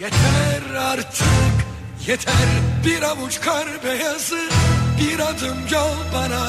[0.00, 1.56] Yeter artık
[2.06, 2.48] yeter.
[2.86, 4.48] Bir avuç kar beyazı
[5.00, 6.48] bir adım yol bana.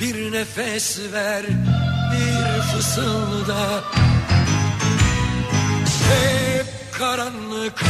[0.00, 1.42] Bir nefes ver
[2.12, 3.84] bir fısılda.
[6.08, 6.66] Hep
[6.98, 7.80] karanlık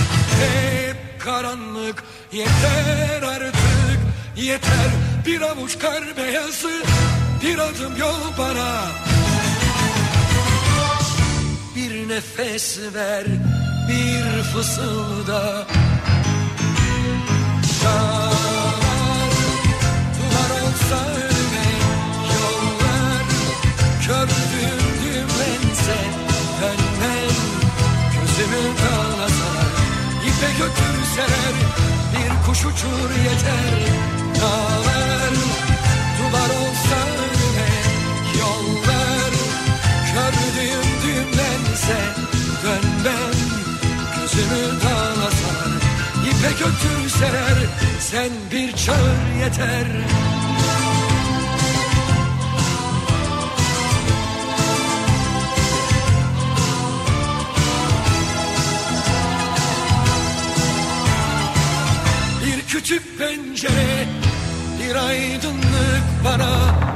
[0.40, 2.02] hep karanlık.
[2.32, 4.00] Yeter artık
[4.36, 4.90] yeter.
[5.26, 6.82] Bir avuç kar beyazı
[7.42, 9.11] bir adım yol bana
[12.12, 13.24] nefes ver
[13.88, 15.66] bir fısılda.
[17.84, 19.32] Dağlar
[20.18, 21.68] duvar olsa önüme
[22.34, 23.24] Yollar
[24.06, 25.98] kördüğüm düğümlense
[26.60, 27.36] Dönmem
[28.14, 29.72] gözümü dağlasalar
[30.28, 31.54] İpe götürseler
[32.12, 33.72] bir kuş uçur yeter.
[34.40, 35.32] Dağlar
[36.18, 37.41] duvar olsa önüme
[41.72, 41.96] düğümlense
[42.64, 43.32] Dönmem
[44.16, 45.72] gözümü dağlasalar
[46.22, 47.58] İpe götürseler
[48.00, 49.86] sen bir çağır yeter.
[62.46, 64.06] Bir küçük pencere
[64.78, 66.92] bir aydınlık bana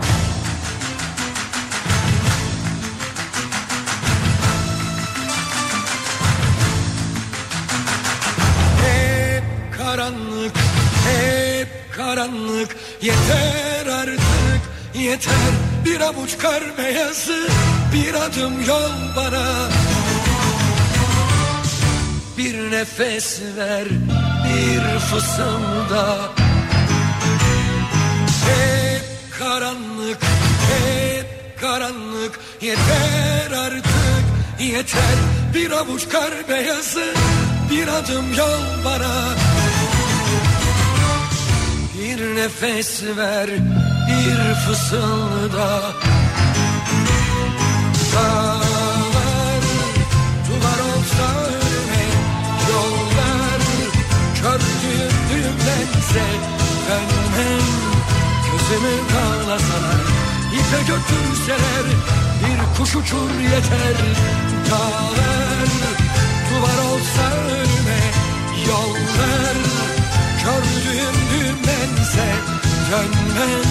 [10.07, 10.53] karanlık,
[11.07, 12.77] hep karanlık.
[13.03, 14.63] Yeter artık,
[14.95, 15.53] yeter.
[15.85, 17.49] Bir avuç kar beyazı,
[17.95, 19.69] bir adım yol bana.
[22.39, 23.89] Bir nefes ver,
[24.45, 26.19] bir fısılda.
[28.47, 29.03] Hep
[29.39, 30.19] karanlık,
[30.73, 32.41] hep karanlık.
[32.61, 34.25] Yeter artık,
[34.61, 35.17] yeter.
[35.55, 37.15] Bir avuç kar beyazı,
[37.71, 39.46] bir adım yol bana
[42.37, 43.51] nefes ver,
[44.09, 45.83] bir fısılda.
[48.15, 49.63] Dağlar,
[50.47, 52.05] duvar olsa önüme
[52.71, 53.61] Yollar,
[54.43, 56.25] kördüğüm düğümlense
[56.89, 57.67] Dönmem,
[58.47, 60.01] gözümü dağlasalar
[60.53, 61.85] İpe götürseler,
[62.41, 63.97] bir kuş uçur yeter.
[64.71, 65.69] Dağlar,
[66.51, 68.01] duvar olsa önüme
[68.69, 69.57] Yollar,
[70.47, 72.27] kördüğüm düğümlense
[72.91, 73.63] Dönmem,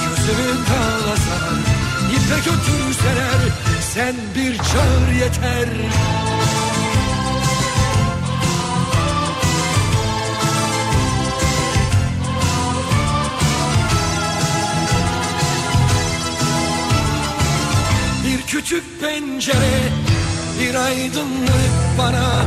[0.00, 1.58] gözümü dağlasalar
[2.10, 3.40] İpe götürseler,
[3.94, 5.68] sen bir çağır yeter.
[18.24, 19.80] Bir küçük pencere
[20.60, 22.44] bir aydınlık bana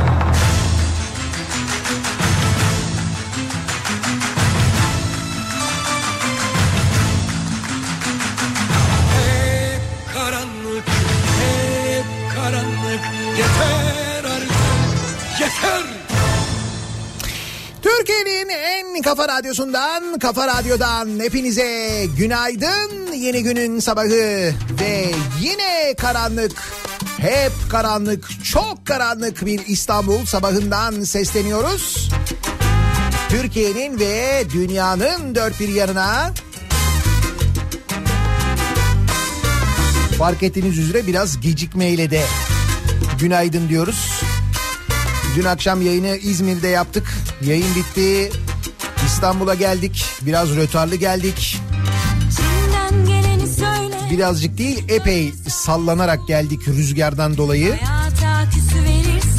[17.82, 23.12] Türkiye'nin en kafa radyosundan, kafa radyodan hepinize günaydın.
[23.12, 26.62] Yeni günün sabahı ve yine karanlık,
[27.18, 32.10] hep karanlık, çok karanlık bir İstanbul sabahından sesleniyoruz.
[33.28, 36.34] Türkiye'nin ve dünyanın dört bir yanına
[40.18, 42.22] fark ettiğiniz üzere biraz gecikmeyle de
[43.18, 44.22] günaydın diyoruz.
[45.36, 47.14] Dün akşam yayını İzmir'de yaptık.
[47.42, 48.32] Yayın bitti.
[49.06, 50.04] İstanbul'a geldik.
[50.20, 51.60] Biraz rötarlı geldik.
[54.10, 57.78] Birazcık değil epey sallanarak geldik rüzgardan dolayı.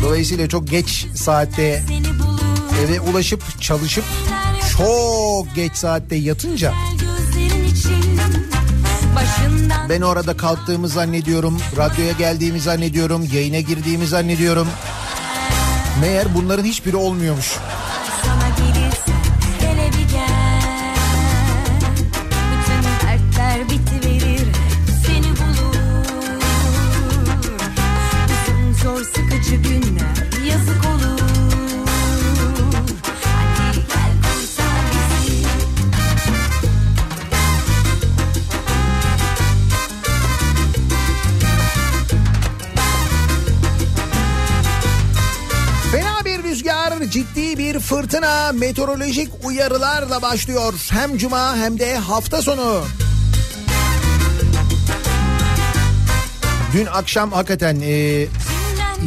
[0.02, 1.84] Dolayısıyla çok geç saatte
[2.86, 4.06] eve ulaşıp çalışıp
[4.78, 6.74] çok geç saatte yatınca.
[9.16, 11.58] Başından ben orada kalktığımı zannediyorum.
[11.78, 13.28] Radyoya geldiğimi zannediyorum.
[13.34, 14.68] Yayına girdiğimi zannediyorum.
[16.02, 17.56] Meğer bunların hiçbiri olmuyormuş.
[47.96, 50.74] Fırtına, meteorolojik uyarılarla başlıyor.
[50.92, 52.84] Hem cuma hem de hafta sonu.
[56.74, 58.26] Dün akşam hakikaten e,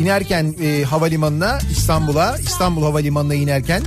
[0.00, 3.82] inerken e, havalimanına İstanbul'a İstanbul Havalimanı'na inerken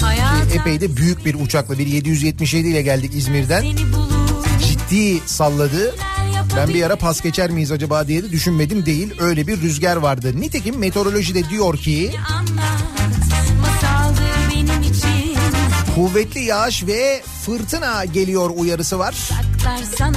[0.00, 3.64] Hayata epey de büyük bir uçakla bir 777 ile geldik İzmir'den.
[4.68, 5.94] Ciddi salladı.
[6.56, 9.14] Ben bir ara pas geçer miyiz acaba diye de düşünmedim değil.
[9.20, 10.40] Öyle bir rüzgar vardı.
[10.40, 12.12] Nitekim meteorolojide diyor ki
[15.94, 19.14] kuvvetli yağış ve fırtına geliyor uyarısı var.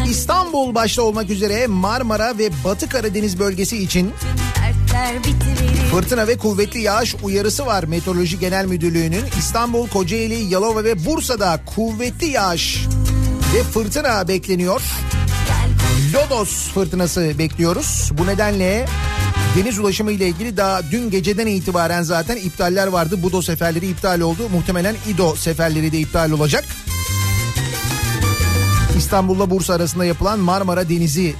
[0.10, 4.14] İstanbul başta olmak üzere Marmara ve Batı Karadeniz bölgesi için
[5.92, 9.24] fırtına ve kuvvetli yağış uyarısı var Meteoroloji Genel Müdürlüğü'nün.
[9.40, 12.86] İstanbul, Kocaeli, Yalova ve Bursa'da kuvvetli yağış
[13.56, 14.82] ve fırtına bekleniyor.
[16.14, 18.12] Lodos fırtınası bekliyoruz.
[18.18, 18.86] Bu nedenle
[19.56, 23.24] deniz ulaşımı ile ilgili daha dün geceden itibaren zaten iptaller vardı.
[23.24, 24.50] Budo seferleri iptal oldu.
[24.50, 26.66] Muhtemelen İdo seferleri de iptal olacak.
[28.98, 31.36] İstanbul'la Bursa arasında yapılan Marmara Denizi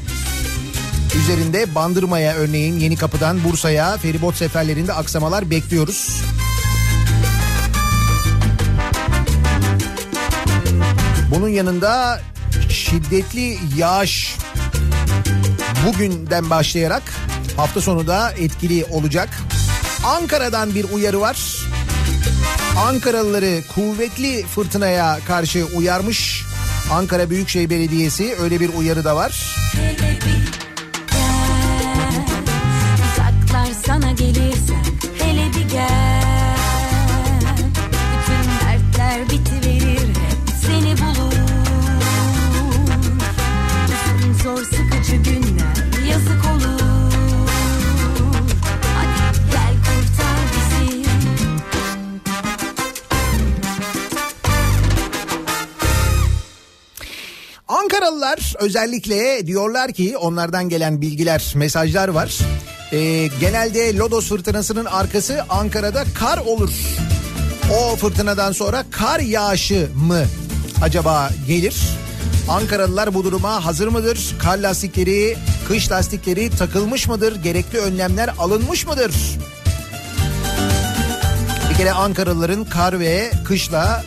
[1.20, 6.22] üzerinde Bandırma'ya örneğin Yeni Kapı'dan Bursa'ya feribot seferlerinde aksamalar bekliyoruz.
[11.32, 12.22] Bunun yanında
[12.70, 14.36] şiddetli yağış
[15.86, 17.04] bugünden başlayarak
[17.58, 19.30] hafta sonu da etkili olacak.
[20.06, 21.38] Ankara'dan bir uyarı var.
[22.88, 26.44] Ankaralıları kuvvetli fırtınaya karşı uyarmış.
[26.92, 29.56] Ankara Büyükşehir Belediyesi öyle bir uyarı da var.
[57.86, 62.38] Ankaralılar özellikle diyorlar ki onlardan gelen bilgiler, mesajlar var.
[62.92, 66.70] Ee, genelde Lodos fırtınasının arkası Ankara'da kar olur.
[67.74, 70.24] O fırtınadan sonra kar yağışı mı
[70.82, 71.76] acaba gelir?
[72.50, 74.36] Ankaralılar bu duruma hazır mıdır?
[74.40, 77.44] Kar lastikleri, kış lastikleri takılmış mıdır?
[77.44, 79.12] Gerekli önlemler alınmış mıdır?
[81.70, 84.04] Bir kere Ankaralıların kar ve kışla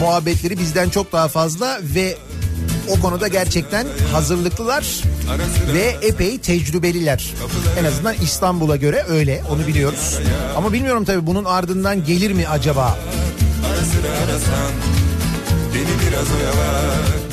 [0.00, 2.16] muhabbetleri bizden çok daha fazla ve
[2.88, 5.02] o konuda gerçekten hazırlıklılar
[5.74, 7.34] ve epey tecrübeliler.
[7.80, 10.18] En azından İstanbul'a göre öyle onu biliyoruz.
[10.56, 12.98] Ama bilmiyorum tabii bunun ardından gelir mi acaba?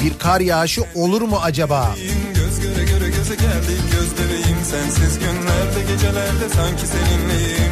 [0.04, 1.96] Bir kar yağışı olur mu acaba?
[2.36, 4.08] Göz göre göre göze geldik göz
[4.72, 7.72] Sensiz günlerde gecelerde sanki seninleyim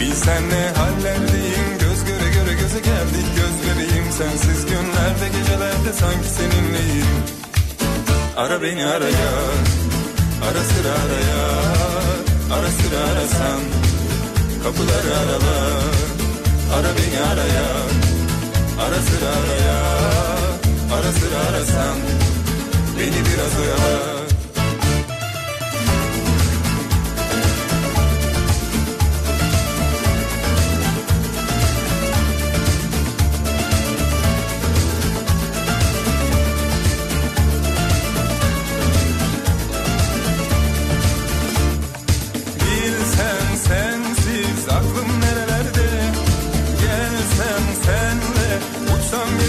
[0.00, 3.35] Bilsen ne hallerdeyim Göz göre göre göze geldik
[3.66, 7.46] bebeğim Sensiz günlerde gecelerde sanki seninleyim.
[8.36, 9.32] Ara beni araya
[10.48, 11.46] Ara sıra araya
[12.52, 13.60] Ara sıra arasan
[14.62, 15.58] Kapıları arala
[16.74, 17.68] Ara beni araya
[18.80, 19.78] Ara sıra araya
[20.96, 21.96] Ara sıra arasan
[22.98, 24.15] Beni biraz oyala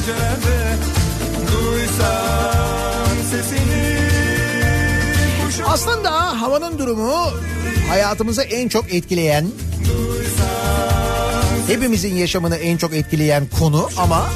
[0.08, 0.76] gecelerde
[1.52, 3.98] Duysam sesini
[5.66, 7.32] Aslında havanın durumu
[7.90, 9.46] hayatımızı en çok etkileyen,
[11.68, 14.30] hepimizin yaşamını en çok etkileyen konu ama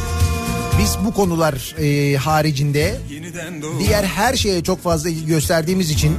[0.80, 3.00] biz bu konular e, haricinde
[3.80, 6.18] diğer her şeye çok fazla gösterdiğimiz için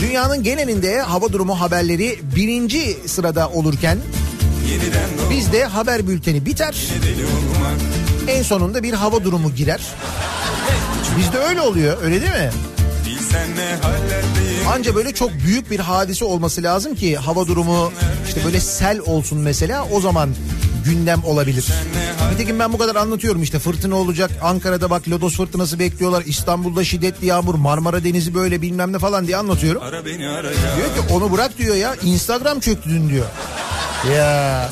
[0.00, 3.98] dünyanın genelinde hava durumu haberleri birinci sırada olurken
[5.30, 6.74] bizde haber bülteni biter
[8.28, 9.80] en sonunda bir hava durumu girer.
[11.18, 12.50] Bizde öyle oluyor öyle değil mi?
[14.74, 17.92] Anca böyle çok büyük bir hadise olması lazım ki hava durumu
[18.28, 20.30] işte böyle sel olsun mesela o zaman
[20.84, 21.66] gündem olabilir.
[22.32, 27.26] Nitekim ben bu kadar anlatıyorum işte fırtına olacak Ankara'da bak Lodos fırtınası bekliyorlar İstanbul'da şiddetli
[27.26, 29.82] yağmur Marmara Denizi böyle bilmem ne falan diye anlatıyorum.
[29.82, 33.26] Ara beni araya Diyor ki onu bırak diyor ya Instagram çöktü dün diyor.
[34.16, 34.70] Ya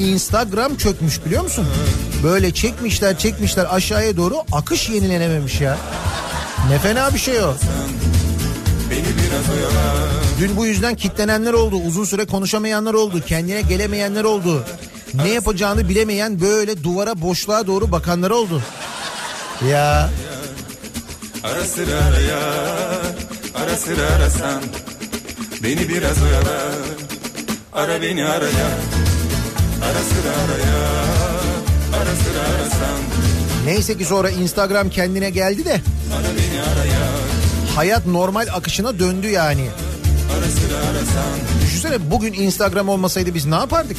[0.00, 1.66] Instagram çökmüş biliyor musun?
[2.24, 5.78] Böyle çekmişler çekmişler aşağıya doğru akış yenilenememiş ya.
[6.70, 7.54] Ne fena bir şey o.
[10.40, 11.76] Dün bu yüzden kitlenenler oldu.
[11.76, 13.22] Uzun süre konuşamayanlar oldu.
[13.26, 14.64] Kendine gelemeyenler oldu.
[15.14, 18.62] Ne yapacağını bilemeyen böyle duvara boşluğa doğru bakanlar oldu.
[19.70, 20.10] Ya
[21.44, 22.38] Ara sıra araya
[23.54, 24.62] Ara sıra arasan
[25.62, 26.72] Beni biraz oyala
[27.72, 28.68] Ara beni araya
[29.82, 31.13] Ara sıra araya
[33.64, 35.80] Neyse ki sonra Instagram kendine geldi de.
[37.76, 39.66] Hayat normal akışına döndü yani.
[41.64, 43.96] Düşünsene bugün Instagram olmasaydı biz ne yapardık?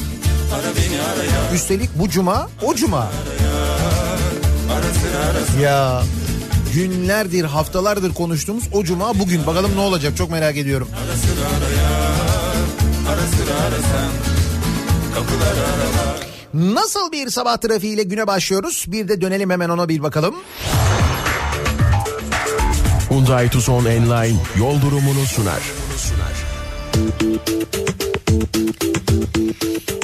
[1.54, 3.08] Üstelik bu cuma o cuma.
[5.62, 6.02] Ya
[6.74, 9.46] günlerdir haftalardır konuştuğumuz o cuma bugün.
[9.46, 10.16] Bakalım ne olacak?
[10.16, 10.88] Çok merak ediyorum.
[10.94, 11.88] Ara sıra araya
[13.08, 14.10] Ara sıra arasan.
[15.14, 16.15] Kapılar arala
[16.56, 18.84] Nasıl bir sabah trafiğiyle güne başlıyoruz?
[18.88, 20.34] Bir de dönelim hemen ona bir bakalım.
[23.08, 25.62] Hyundai Tucson Enline yol durumunu sunar.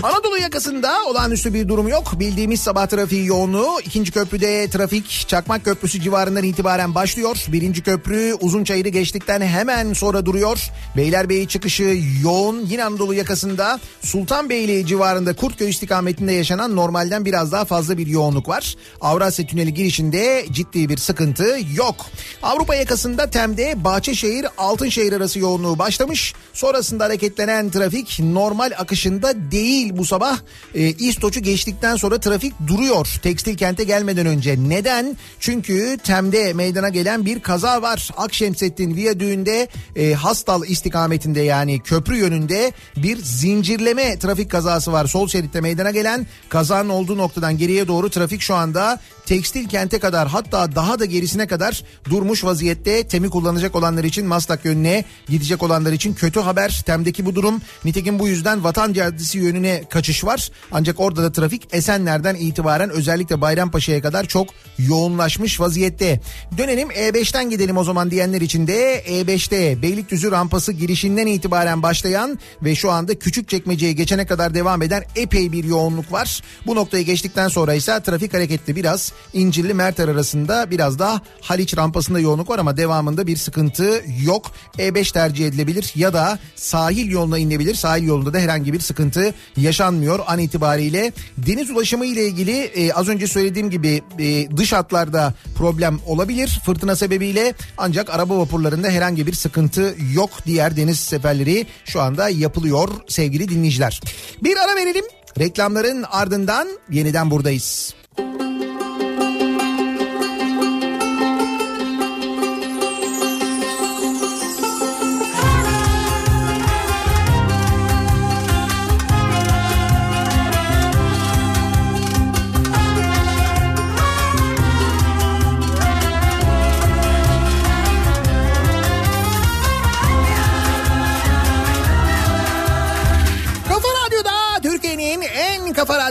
[0.02, 2.20] Anadolu yakasında olağanüstü bir durum yok.
[2.20, 3.80] Bildiğimiz sabah trafiği yoğunluğu.
[3.84, 7.44] ikinci köprüde trafik Çakmak Köprüsü civarından itibaren başlıyor.
[7.48, 10.70] Birinci köprü Uzunçayır'ı geçtikten hemen sonra duruyor.
[10.96, 12.66] Beylerbeyi çıkışı yoğun.
[12.66, 18.76] Yine Anadolu yakasında Sultanbeyli civarında Kurtköy istikametinde yaşanan normalden biraz daha fazla bir yoğunluk var.
[19.00, 21.96] Avrasya Tüneli girişinde ciddi bir sıkıntı yok.
[22.42, 26.34] Avrupa yakasında Tem'de Bahçeşehir Altınşehir arası yoğunluğu başlamış.
[26.52, 30.38] Sonrasında hareketlenen trafik normal akışında değil bu sabah.
[30.74, 34.56] E, İstoç'u geçtikten sonra trafik duruyor tekstil kente gelmeden önce.
[34.68, 35.16] Neden?
[35.40, 38.10] Çünkü Tem'de meydana gelen bir kaza var.
[38.16, 45.06] Akşemsettin Viyadüğü'nde e, Hastal istikametinde yani köprü yönünde bir zincirleme trafik kazası var.
[45.06, 50.28] Sol şeritte meydana gelen kazanın olduğu noktadan geriye doğru trafik şu anda tekstil kente kadar
[50.28, 53.08] hatta daha da gerisine kadar durmuş vaziyette.
[53.08, 56.82] Temi kullanacak olanlar için Maslak yönüne gidecek olanlar için kötü haber.
[56.86, 60.50] Tem'deki bu durum nitekim bu yüzden Vatan Caddesi yönüne kaçış var.
[60.72, 64.48] Ancak orada da trafik Esenler'den itibaren özellikle Bayrampaşa'ya kadar çok
[64.78, 66.20] yoğunlaşmış vaziyette.
[66.58, 72.74] Dönelim E5'ten gidelim o zaman diyenler için de E5'te Beylikdüzü rampası girişinden itibaren başlayan ve
[72.74, 76.42] şu anda Küçükçekmece'ye geçene kadar devam eden epey bir yoğunluk var.
[76.66, 82.20] Bu noktayı geçtikten sonra ise trafik hareketli biraz İncirli Merter arasında biraz daha Haliç rampasında
[82.20, 84.50] yoğunluk var ama devamında bir sıkıntı yok.
[84.78, 87.74] E5 tercih edilebilir ya da sahil yoluna inilebilir.
[87.74, 91.12] Sahil yolunda da herhangi bir sıkıntı yaşanmıyor an itibariyle.
[91.38, 96.96] Deniz ulaşımı ile ilgili e, az önce söylediğim gibi e, dış hatlarda problem olabilir fırtına
[96.96, 100.30] sebebiyle ancak araba vapurlarında herhangi bir sıkıntı yok.
[100.46, 104.00] Diğer deniz seferleri şu anda yapılıyor sevgili dinleyiciler.
[104.42, 105.04] Bir ara verelim.
[105.38, 107.94] Reklamların ardından yeniden buradayız.
[108.16, 108.51] Kafa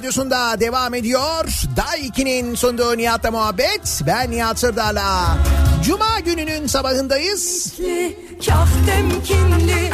[0.01, 1.45] radyosunda devam ediyor.
[1.77, 4.01] Day 2'nin sunduğu Nihat'la muhabbet.
[4.07, 5.37] Ben Nihat Sırdar'la.
[5.85, 7.73] Cuma gününün sabahındayız.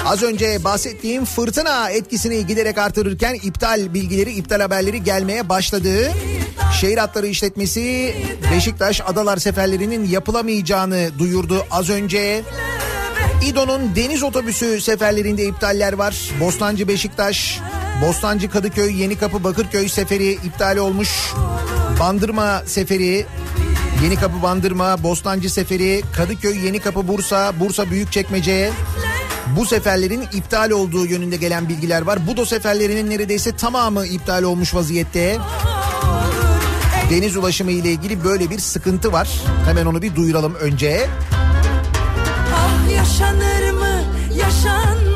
[0.06, 6.12] Az önce bahsettiğim fırtına etkisini giderek artırırken iptal bilgileri, iptal haberleri gelmeye başladı.
[6.82, 8.16] Şehir hatları işletmesi
[8.52, 12.44] Beşiktaş Adalar seferlerinin yapılamayacağını duyurdu az önce.
[13.46, 16.32] İdo'nun deniz otobüsü seferlerinde iptaller var.
[16.40, 17.60] Bostancı Beşiktaş,
[18.02, 21.34] Bostancı Kadıköy, Yenikapı Bakırköy seferi iptal olmuş.
[22.00, 23.26] Bandırma seferi,
[24.04, 28.72] Yenikapı Bandırma, Bostancı seferi, Kadıköy, Yenikapı Bursa, Bursa Büyükçekmece.
[29.58, 32.28] Bu seferlerin iptal olduğu yönünde gelen bilgiler var.
[32.28, 35.38] Budo seferlerinin neredeyse tamamı iptal olmuş vaziyette.
[37.10, 39.30] Deniz ulaşımı ile ilgili böyle bir sıkıntı var.
[39.66, 41.10] Hemen onu bir duyuralım önce.
[42.56, 44.04] Ah yaşanır mı
[44.36, 45.07] yaşanmaz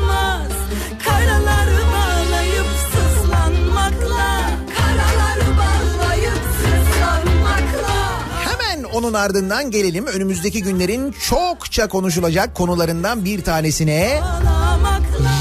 [8.92, 14.20] onun ardından gelelim önümüzdeki günlerin çokça konuşulacak konularından bir tanesine.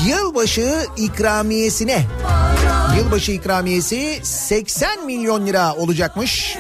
[0.08, 2.06] Yılbaşı ikramiyesine.
[2.98, 6.58] Yılbaşı ikramiyesi 80 milyon lira olacakmış.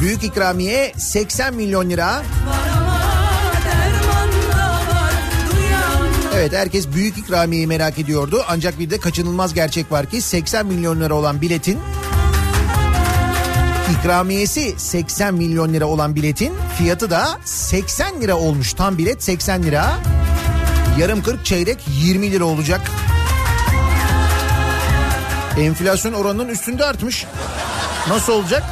[0.00, 2.22] Büyük ikramiye 80 milyon lira.
[6.34, 8.44] Evet herkes büyük ikramiyeyi merak ediyordu.
[8.48, 11.78] Ancak bir de kaçınılmaz gerçek var ki 80 milyon lira olan biletin
[13.92, 18.72] ikramiyesi 80 milyon lira olan biletin fiyatı da 80 lira olmuş.
[18.72, 19.94] Tam bilet 80 lira.
[20.98, 22.80] Yarım 40 çeyrek 20 lira olacak.
[25.58, 27.26] Enflasyon oranının üstünde artmış.
[28.08, 28.62] Nasıl olacak?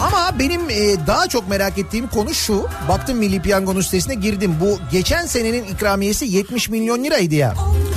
[0.00, 2.66] Ama benim e, daha çok merak ettiğim konu şu.
[2.88, 4.56] Baktım Milli Piyango'nun sitesine girdim.
[4.60, 7.54] Bu geçen senenin ikramiyesi 70 milyon liraydı ya.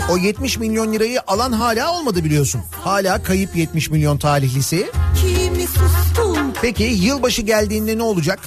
[0.10, 2.62] O 70 milyon lirayı alan hala olmadı biliyorsun.
[2.72, 4.92] Hala kayıp 70 milyon talihlisi.
[6.62, 8.40] Peki yılbaşı geldiğinde ne olacak?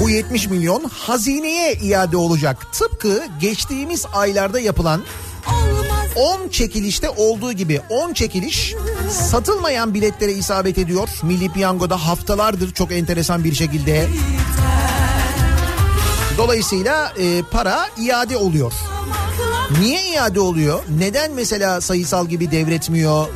[0.00, 2.72] Bu 70 milyon hazineye iade olacak.
[2.72, 5.02] Tıpkı geçtiğimiz aylarda yapılan
[5.46, 8.74] Olmaz 10 çekilişte olduğu gibi 10 çekiliş
[9.10, 11.08] satılmayan biletlere isabet ediyor.
[11.22, 14.08] Milli Piyango'da haftalardır çok enteresan bir şekilde.
[16.38, 18.72] Dolayısıyla e, para iade oluyor.
[19.80, 20.80] Niye iade oluyor?
[20.98, 23.26] Neden mesela sayısal gibi devretmiyor?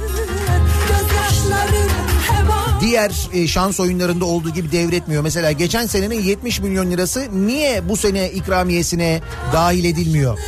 [2.80, 5.22] Diğer e, şans oyunlarında olduğu gibi devretmiyor.
[5.22, 9.20] Mesela geçen senenin 70 milyon lirası niye bu sene ikramiyesine
[9.52, 10.38] dahil edilmiyor?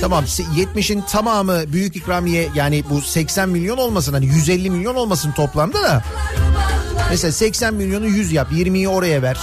[0.00, 5.32] Tamam se- 70'in tamamı büyük ikramiye yani bu 80 milyon olmasın hani 150 milyon olmasın
[5.32, 6.02] toplamda da.
[7.10, 9.38] Mesela 80 milyonu 100 yap 20'yi oraya ver.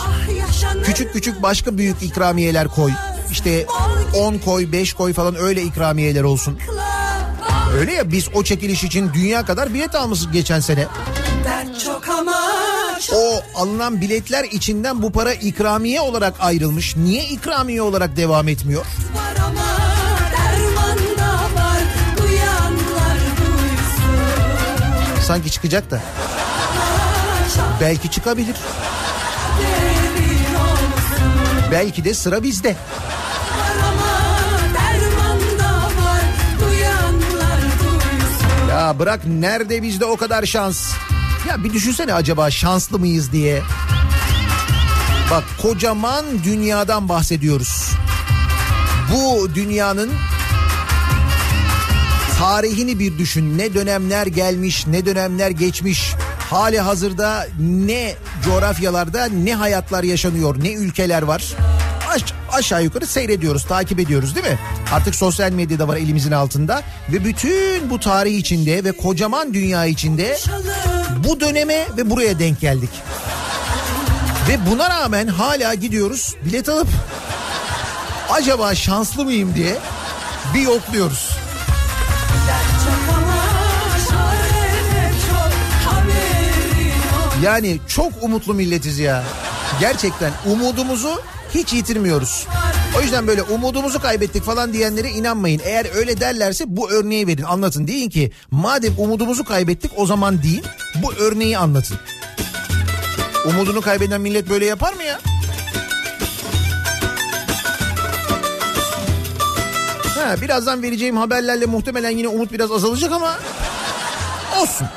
[0.85, 2.91] Küçük küçük başka büyük ikramiyeler koy.
[3.31, 3.65] İşte
[4.13, 6.59] 10 koy 5 koy falan öyle ikramiyeler olsun.
[7.77, 10.87] Öyle ya biz o çekiliş için dünya kadar bilet almışız geçen sene.
[13.13, 16.95] O alınan biletler içinden bu para ikramiye olarak ayrılmış.
[16.95, 18.85] Niye ikramiye olarak devam etmiyor?
[25.27, 26.01] Sanki çıkacak da.
[27.81, 28.55] Belki çıkabilir.
[31.71, 32.75] Belki de sıra bizde.
[38.93, 40.93] Bırak nerede bizde o kadar şans.
[41.49, 43.61] Ya bir düşünsene acaba şanslı mıyız diye.
[45.31, 47.91] Bak kocaman dünyadan bahsediyoruz.
[49.13, 50.11] Bu dünyanın
[52.39, 53.57] tarihini bir düşün.
[53.57, 56.13] Ne dönemler gelmiş, ne dönemler geçmiş.
[56.49, 61.53] Hali hazırda ne coğrafyalarda ne hayatlar yaşanıyor, ne ülkeler var.
[62.09, 64.59] Aş- aşağı yukarı seyrediyoruz, takip ediyoruz değil mi?
[64.93, 66.81] Artık sosyal medyada var elimizin altında.
[67.09, 70.37] Ve bütün bu tarih içinde ve kocaman dünya içinde
[71.27, 72.89] bu döneme ve buraya denk geldik.
[74.49, 76.87] Ve buna rağmen hala gidiyoruz bilet alıp
[78.29, 79.77] acaba şanslı mıyım diye
[80.53, 81.29] bir yokluyoruz.
[87.43, 89.23] Yani çok umutlu milletiz ya.
[89.79, 91.21] Gerçekten umudumuzu
[91.55, 92.47] hiç yitirmiyoruz.
[92.97, 95.61] O yüzden böyle umudumuzu kaybettik falan diyenlere inanmayın.
[95.65, 97.87] Eğer öyle derlerse bu örneği verin anlatın.
[97.87, 100.63] Deyin ki madem umudumuzu kaybettik o zaman deyin
[100.95, 101.97] bu örneği anlatın.
[103.45, 105.19] Umudunu kaybeden millet böyle yapar mı ya?
[110.15, 113.37] Ha, birazdan vereceğim haberlerle muhtemelen yine umut biraz azalacak ama
[114.61, 114.87] olsun.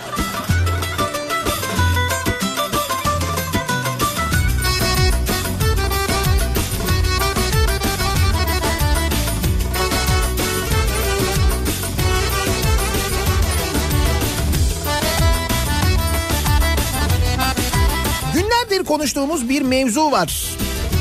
[18.99, 20.45] Konuştuğumuz bir mevzu var.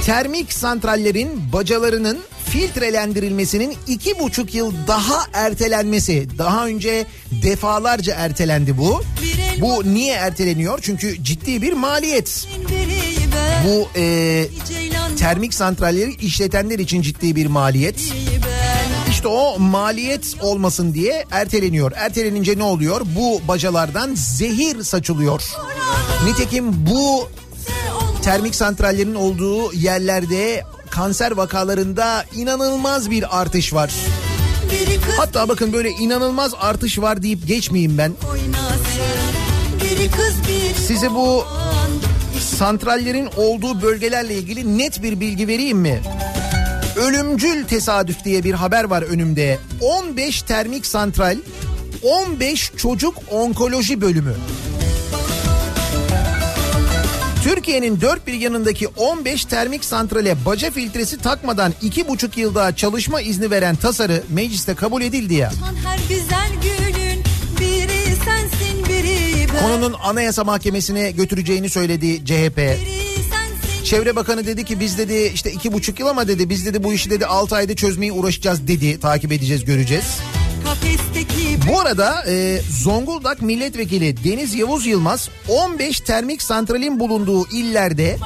[0.05, 6.27] Termik santrallerin bacalarının filtrelendirilmesinin iki buçuk yıl daha ertelenmesi.
[6.37, 7.05] Daha önce
[7.43, 9.01] defalarca ertelendi bu.
[9.61, 10.79] Bu niye erteleniyor?
[10.81, 12.47] Çünkü ciddi bir maliyet.
[13.67, 14.45] Bu e,
[15.19, 18.13] termik santralleri işletenler için ciddi bir maliyet.
[19.09, 21.91] İşte o maliyet olmasın diye erteleniyor.
[21.95, 23.01] Ertelenince ne oluyor?
[23.15, 25.43] Bu bacalardan zehir saçılıyor.
[26.25, 27.29] Nitekim bu
[28.27, 33.93] termik santrallerin olduğu yerlerde kanser vakalarında inanılmaz bir artış var.
[35.17, 38.13] Hatta bakın böyle inanılmaz artış var deyip geçmeyeyim ben.
[40.87, 41.45] Size bu
[42.39, 46.01] santrallerin olduğu bölgelerle ilgili net bir bilgi vereyim mi?
[46.95, 49.59] Ölümcül tesadüf diye bir haber var önümde.
[49.81, 51.37] 15 termik santral,
[52.03, 54.35] 15 çocuk onkoloji bölümü.
[57.43, 63.75] Türkiye'nin dört bir yanındaki 15 termik santrale baca filtresi takmadan 2,5 yılda çalışma izni veren
[63.75, 65.51] tasarı mecliste kabul edildi ya.
[65.83, 67.23] her güzel günün
[67.59, 72.57] Biri sensin biri ben Konunun anayasa mahkemesine götüreceğini söyledi CHP.
[72.57, 73.07] Biri
[73.87, 76.93] Çevre Bakanı dedi ki biz dedi işte iki buçuk yıl ama dedi biz dedi bu
[76.93, 80.05] işi dedi 6 ayda çözmeye uğraşacağız dedi takip edeceğiz göreceğiz.
[80.63, 81.16] kafesteki
[81.67, 88.17] Bu arada e, Zonguldak Milletvekili Deniz Yavuz Yılmaz 15 termik santralin bulunduğu illerde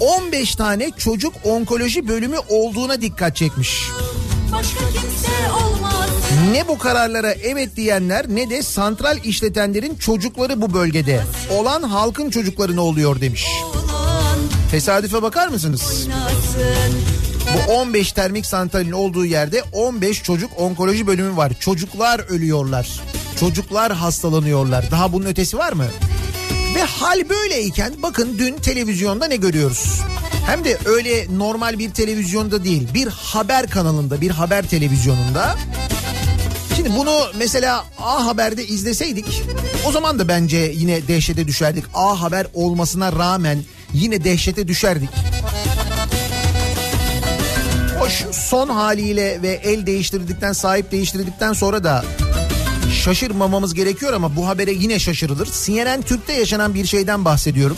[0.00, 3.88] 15 tane çocuk onkoloji bölümü olduğuna dikkat çekmiş.
[6.52, 11.20] Ne bu kararlara evet diyenler ne de santral işletenlerin çocukları bu bölgede.
[11.50, 13.46] Olan halkın çocukları ne oluyor demiş.
[14.70, 16.08] Tesadüfe bakar mısınız?
[16.08, 21.52] oynasın Bu 15 termik santralin olduğu yerde 15 çocuk onkoloji bölümü var.
[21.60, 23.00] Çocuklar ölüyorlar.
[23.40, 24.90] Çocuklar hastalanıyorlar.
[24.90, 25.86] Daha bunun ötesi var mı?
[26.74, 30.00] Ve hal böyleyken bakın dün televizyonda ne görüyoruz?
[30.46, 35.56] Hem de öyle normal bir televizyonda değil, bir haber kanalında, bir haber televizyonunda.
[36.76, 39.42] Şimdi bunu mesela A Haber'de izleseydik
[39.86, 41.84] o zaman da bence yine dehşete düşerdik.
[41.94, 43.58] A Haber olmasına rağmen
[43.92, 45.08] yine dehşete düşerdik.
[48.08, 52.04] Hoş son haliyle ve el değiştirdikten, sahip değiştirdikten sonra da
[52.92, 55.48] şaşırmamamız gerekiyor ama bu habere yine şaşırılır.
[55.64, 57.76] CNN Türk'te yaşanan bir şeyden bahsediyorum.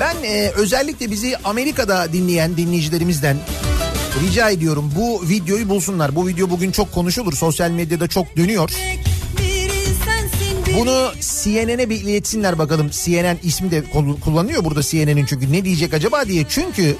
[0.00, 3.36] Ben e, özellikle bizi Amerika'da dinleyen dinleyicilerimizden
[4.22, 6.16] rica ediyorum bu videoyu bulsunlar.
[6.16, 7.32] Bu video bugün çok konuşulur.
[7.32, 8.70] Sosyal medyada çok dönüyor.
[8.70, 9.15] Biri
[10.76, 12.90] Bunu CNN'e bir iletsinler bakalım.
[12.90, 13.84] CNN ismi de
[14.24, 16.44] kullanıyor burada CNN'in çünkü ne diyecek acaba diye.
[16.48, 16.96] Çünkü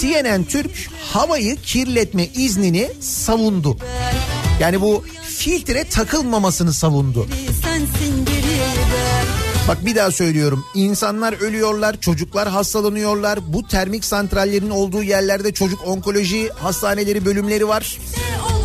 [0.00, 0.70] CNN Türk
[1.12, 3.78] havayı kirletme iznini savundu.
[4.60, 7.26] Yani bu filtre takılmamasını savundu.
[9.68, 10.64] Bak bir daha söylüyorum.
[10.74, 13.38] İnsanlar ölüyorlar, çocuklar hastalanıyorlar.
[13.52, 17.98] Bu termik santrallerin olduğu yerlerde çocuk onkoloji hastaneleri, bölümleri var.
[18.44, 18.55] olmaz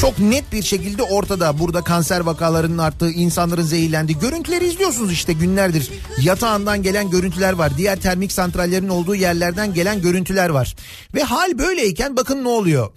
[0.00, 1.58] Çok net bir şekilde ortada.
[1.58, 5.90] Burada kanser vakalarının arttığı, insanların zehirlendiği görüntüleri izliyorsunuz işte günlerdir.
[6.20, 7.72] Yatağından gelen görüntüler var.
[7.76, 10.76] Diğer termik santrallerin olduğu yerlerden gelen görüntüler var.
[11.14, 12.90] Ve hal böyleyken bakın ne oluyor.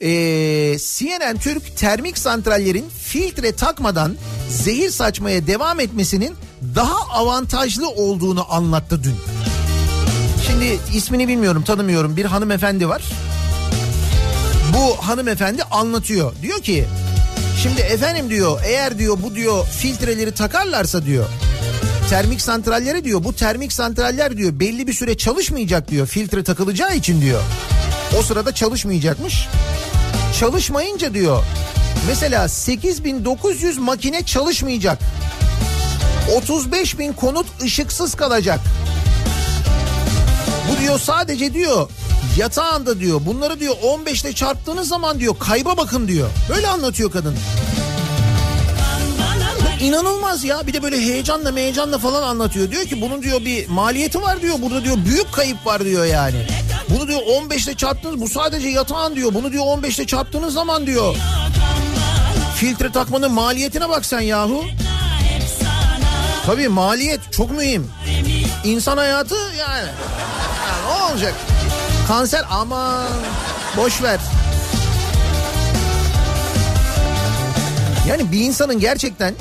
[0.00, 4.16] Ee, CNN Türk termik santrallerin filtre takmadan
[4.48, 6.34] zehir saçmaya devam etmesinin
[6.74, 9.16] daha avantajlı olduğunu anlattı dün.
[10.46, 12.16] Şimdi ismini bilmiyorum, tanımıyorum.
[12.16, 13.02] Bir hanımefendi var
[14.74, 16.32] bu hanımefendi anlatıyor.
[16.42, 16.84] Diyor ki
[17.62, 21.24] şimdi efendim diyor eğer diyor bu diyor filtreleri takarlarsa diyor
[22.10, 27.20] termik santrallere diyor bu termik santraller diyor belli bir süre çalışmayacak diyor filtre takılacağı için
[27.20, 27.42] diyor.
[28.18, 29.48] O sırada çalışmayacakmış.
[30.40, 31.44] Çalışmayınca diyor
[32.06, 34.98] mesela 8900 makine çalışmayacak.
[36.36, 38.60] 35 bin konut ışıksız kalacak.
[40.70, 41.88] Bu diyor sadece diyor
[42.36, 46.30] yatağında diyor bunları diyor 15'te çarptığınız zaman diyor kayba bakın diyor.
[46.48, 47.36] Böyle anlatıyor kadın.
[49.80, 52.70] Bu İnanılmaz ya bir de böyle heyecanla heyecanla falan anlatıyor.
[52.70, 54.56] Diyor ki bunun diyor bir maliyeti var diyor.
[54.62, 56.46] Burada diyor büyük kayıp var diyor yani.
[56.88, 59.34] Bunu diyor 15'te çarptınız bu sadece yatağın diyor.
[59.34, 61.16] Bunu diyor 15'te çarptığınız zaman diyor.
[62.56, 64.64] Filtre takmanın maliyetine bak sen yahu.
[66.46, 67.90] Tabii maliyet çok mühim.
[68.64, 69.88] İnsan hayatı yani.
[70.66, 71.34] Ya ne olacak?
[72.10, 73.08] Kanser aman
[73.76, 74.20] boş ver.
[78.08, 79.34] Yani bir insanın gerçekten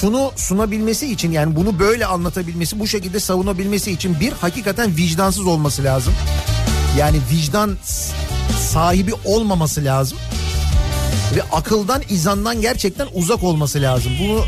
[0.00, 5.84] şunu sunabilmesi için yani bunu böyle anlatabilmesi, bu şekilde savunabilmesi için bir hakikaten vicdansız olması
[5.84, 6.14] lazım.
[6.98, 7.76] Yani vicdan
[8.60, 10.18] sahibi olmaması lazım.
[11.36, 14.12] Ve akıldan, izandan gerçekten uzak olması lazım.
[14.22, 14.44] Bunu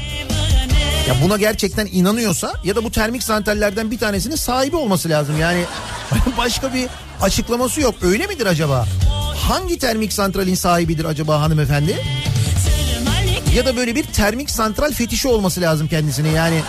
[1.09, 5.41] ya buna gerçekten inanıyorsa ya da bu termik santrallerden bir tanesinin sahibi olması lazım.
[5.41, 5.65] Yani
[6.39, 6.89] başka bir
[7.23, 7.95] açıklaması yok.
[8.03, 8.87] Öyle midir acaba?
[9.49, 11.99] Hangi termik santralin sahibidir acaba hanımefendi?
[13.57, 16.29] Ya da böyle bir termik santral fetişi olması lazım kendisine.
[16.29, 16.63] Yani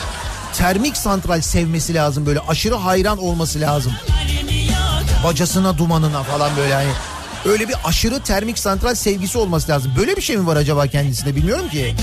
[0.54, 3.94] termik santral sevmesi lazım böyle aşırı hayran olması lazım.
[5.24, 6.90] Bacasına dumanına falan böyle hani
[7.46, 9.92] öyle bir aşırı termik santral sevgisi olması lazım.
[9.98, 11.96] Böyle bir şey mi var acaba kendisinde bilmiyorum ki.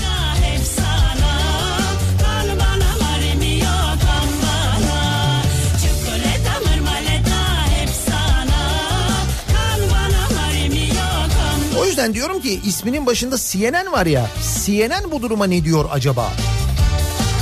[11.99, 14.27] Yüzden diyorum ki isminin başında CNN var ya.
[14.65, 16.33] CNN bu duruma ne diyor acaba?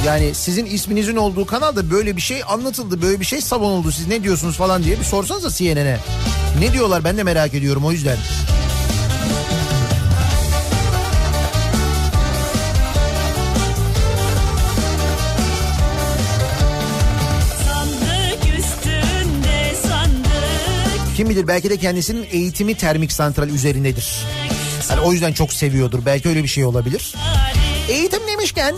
[0.06, 3.92] Yani sizin isminizin olduğu kanalda böyle bir şey anlatıldı, böyle bir şey savunuldu.
[3.92, 5.98] Siz ne diyorsunuz falan diye bir sorsanıza CNN'e.
[6.60, 8.18] Ne diyorlar ben de merak ediyorum o yüzden.
[18.58, 18.98] Üstünde
[21.18, 24.26] Kim bilir belki de kendisinin eğitimi termik santral üzerindedir.
[24.90, 26.00] Yani o yüzden çok seviyordur.
[26.06, 27.16] Belki öyle bir şey olabilir.
[27.90, 28.76] Eğitim demişken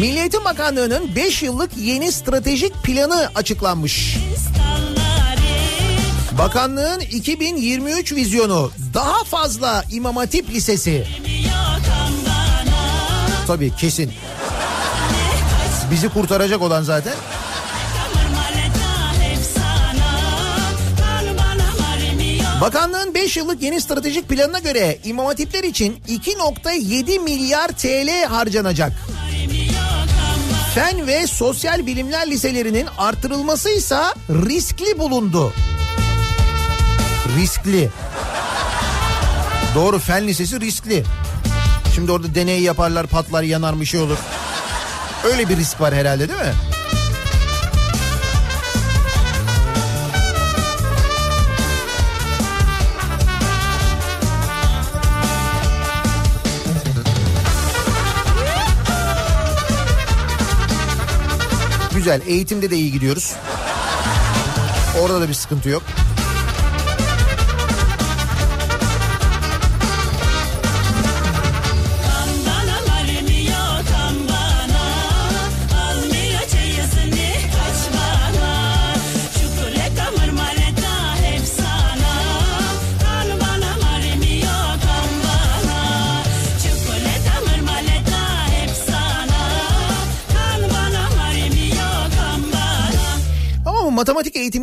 [0.00, 4.16] Milli Eğitim Bakanlığı'nın 5 yıllık yeni stratejik planı açıklanmış.
[6.38, 11.06] Bakanlığın 2023 vizyonu daha fazla İmam Hatip Lisesi.
[13.46, 14.12] Tabii kesin.
[15.90, 17.14] Bizi kurtaracak olan zaten.
[22.60, 28.92] Bakanlığın 5 yıllık yeni stratejik planına göre imam hatipler için 2.7 milyar TL harcanacak.
[30.74, 33.98] Fen ve sosyal bilimler liselerinin artırılması ise
[34.30, 35.52] riskli bulundu.
[37.38, 37.90] Riskli.
[39.74, 41.04] Doğru fen lisesi riskli.
[41.94, 44.18] Şimdi orada deney yaparlar patlar yanar bir şey olur.
[45.24, 46.54] Öyle bir risk var herhalde değil mi?
[62.00, 63.32] Güzel eğitimde de iyi gidiyoruz.
[65.00, 65.82] Orada da bir sıkıntı yok.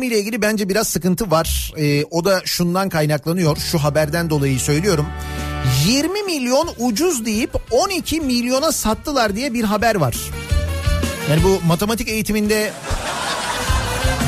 [0.08, 1.72] Eğitimiyle ilgili bence biraz sıkıntı var.
[1.76, 3.56] Ee, o da şundan kaynaklanıyor.
[3.56, 5.06] Şu haberden dolayı söylüyorum.
[5.86, 10.16] 20 milyon ucuz deyip 12 milyona sattılar diye bir haber var.
[11.30, 12.72] Yani bu matematik eğitiminde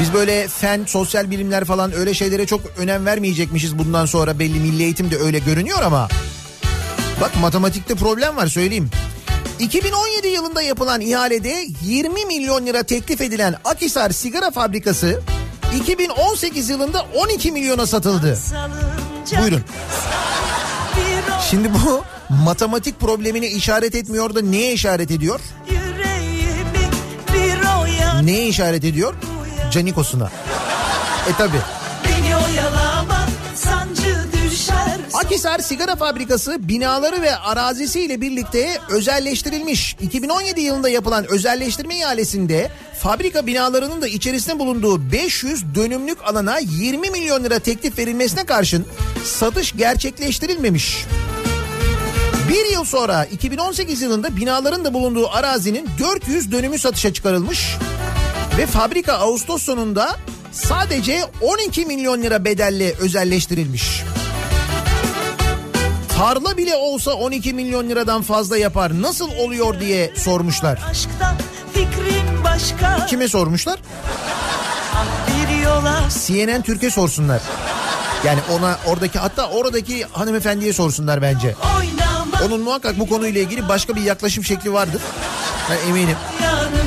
[0.01, 4.83] biz böyle fen, sosyal bilimler falan öyle şeylere çok önem vermeyecekmişiz bundan sonra belli milli
[4.83, 6.09] eğitim de öyle görünüyor ama
[7.21, 8.91] bak matematikte problem var söyleyeyim.
[9.59, 15.21] 2017 yılında yapılan ihalede 20 milyon lira teklif edilen Akhisar sigara fabrikası
[15.77, 18.39] 2018 yılında 12 milyona satıldı.
[19.41, 19.65] Buyurun.
[21.51, 25.41] Şimdi bu matematik problemine işaret etmiyor da neye işaret ediyor?
[28.23, 29.15] Neye işaret ediyor?
[29.71, 30.31] Canikosuna.
[31.29, 31.57] E tabi.
[35.31, 39.97] Akhisar Sigara Fabrikası binaları ve arazisiyle birlikte özelleştirilmiş.
[40.01, 47.45] 2017 yılında yapılan özelleştirme ihalesinde fabrika binalarının da içerisinde bulunduğu 500 dönümlük alana 20 milyon
[47.45, 48.87] lira teklif verilmesine karşın
[49.25, 51.05] satış gerçekleştirilmemiş.
[52.49, 57.77] Bir yıl sonra 2018 yılında binaların da bulunduğu arazinin 400 dönümü satışa çıkarılmış
[58.59, 60.17] ve fabrika Ağustos sonunda
[60.53, 64.03] sadece 12 milyon lira bedelle özelleştirilmiş.
[66.21, 69.03] Tarla bile olsa 12 milyon liradan fazla yapar.
[69.03, 70.79] Nasıl oluyor diye sormuşlar.
[71.75, 73.79] Fikrim başka Kime sormuşlar?
[75.65, 77.43] Yola CNN Türkiye sorsunlar.
[78.25, 81.55] Yani ona oradaki hatta oradaki hanımefendiye sorsunlar bence.
[81.79, 85.03] oynama Onun muhakkak bu konuyla ilgili başka bir yaklaşım şekli vardır.
[85.71, 86.17] Ben eminim.
[86.43, 86.80] yanıma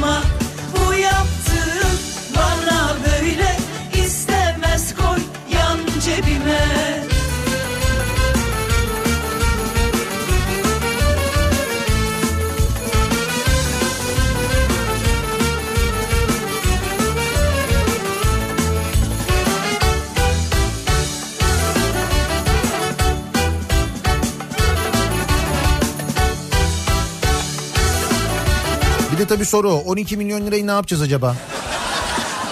[29.33, 31.35] Bir de tabii soru 12 milyon lirayı ne yapacağız acaba?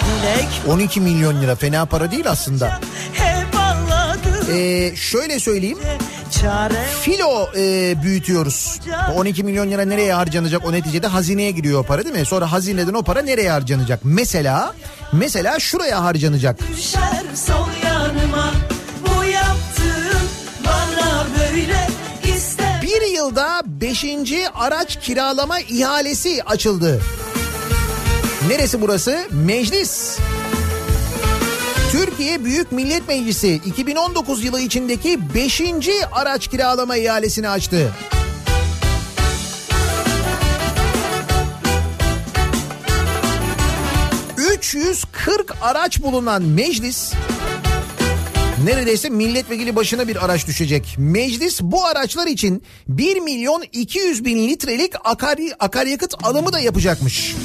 [0.01, 2.79] Dilek 12 milyon lira fena para değil aslında.
[4.51, 5.77] Ee, şöyle söyleyeyim.
[7.01, 8.79] Filo e, büyütüyoruz.
[9.09, 12.25] Bu 12 milyon lira nereye harcanacak o neticede hazineye giriyor o para değil mi?
[12.25, 13.99] Sonra hazineden o para nereye harcanacak?
[14.03, 14.73] Mesela
[15.13, 16.59] mesela şuraya harcanacak.
[16.77, 18.51] düşer sol yanıma
[23.21, 24.05] yılda 5.
[24.55, 27.01] araç kiralama ihalesi açıldı.
[28.47, 29.19] Neresi burası?
[29.31, 30.17] Meclis.
[31.91, 35.61] Türkiye Büyük Millet Meclisi 2019 yılı içindeki 5.
[36.11, 37.93] araç kiralama ihalesini açtı.
[44.37, 47.13] ...340 araç bulunan meclis...
[48.63, 50.95] Neredeyse milletvekili başına bir araç düşecek.
[50.97, 57.35] Meclis bu araçlar için 1 milyon 200 bin litrelik akari, akaryakıt alımı da yapacakmış.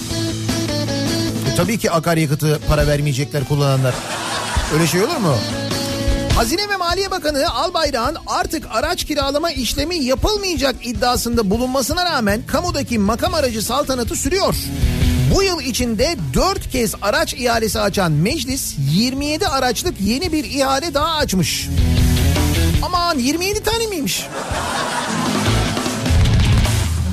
[1.53, 3.95] E tabii ki akaryakıtı para vermeyecekler kullananlar.
[4.75, 5.37] Öyle şey olur mu?
[6.35, 13.35] Hazine ve Maliye Bakanı Albayrak'ın artık araç kiralama işlemi yapılmayacak iddiasında bulunmasına rağmen kamudaki makam
[13.35, 14.55] aracı saltanatı sürüyor.
[15.35, 21.15] Bu yıl içinde 4 kez araç ihalesi açan meclis 27 araçlık yeni bir ihale daha
[21.17, 21.69] açmış.
[22.83, 24.27] Aman 27 tane miymiş?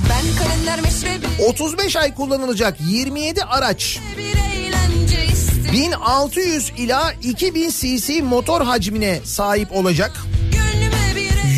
[0.09, 3.99] Ben kalender meşrebi 35 ay kullanılacak 27 araç.
[4.17, 10.11] bir eğlence isterim 1600 ila 2000 cc motor hacmine sahip olacak.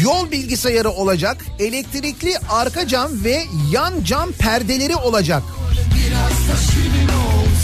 [0.05, 1.45] Yol bilgisayarı olacak.
[1.59, 5.43] Elektrikli arka cam ve yan cam perdeleri olacak.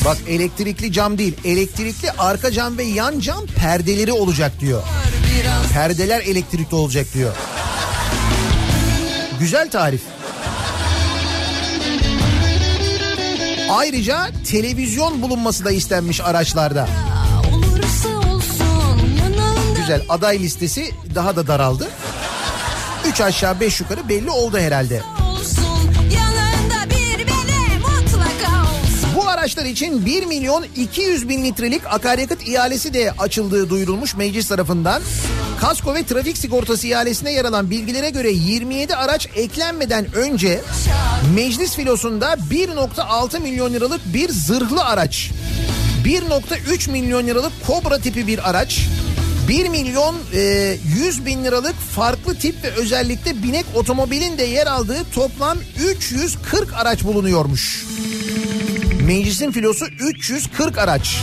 [0.06, 4.84] Bak elektrikli cam değil, elektrikli arka cam ve yan cam perdeleri olacak diyor.
[5.74, 7.36] Perdeler elektrikli olacak diyor.
[9.40, 10.02] Güzel tarif.
[13.70, 16.88] Ayrıca televizyon bulunması da istenmiş araçlarda.
[18.28, 19.02] olsun
[19.76, 21.88] Güzel aday listesi daha da daraldı.
[23.08, 25.02] 3 aşağı 5 yukarı belli oldu herhalde.
[29.16, 35.02] Bu araçlar için 1 milyon 200 bin litrelik akaryakıt ihalesi de açıldığı duyurulmuş meclis tarafından.
[35.62, 40.62] Kasko ve trafik sigortası ihalesine yer alan bilgilere göre 27 araç eklenmeden önce
[41.36, 45.32] meclis filosunda 1.6 milyon liralık bir zırhlı araç,
[46.06, 48.88] 1.3 milyon liralık kobra tipi bir araç,
[49.52, 50.40] 1 milyon e,
[50.96, 57.04] 100 bin liralık farklı tip ve özellikle binek otomobilin de yer aldığı toplam 340 araç
[57.04, 57.86] bulunuyormuş.
[59.02, 61.18] Meclisin filosu 340 araç.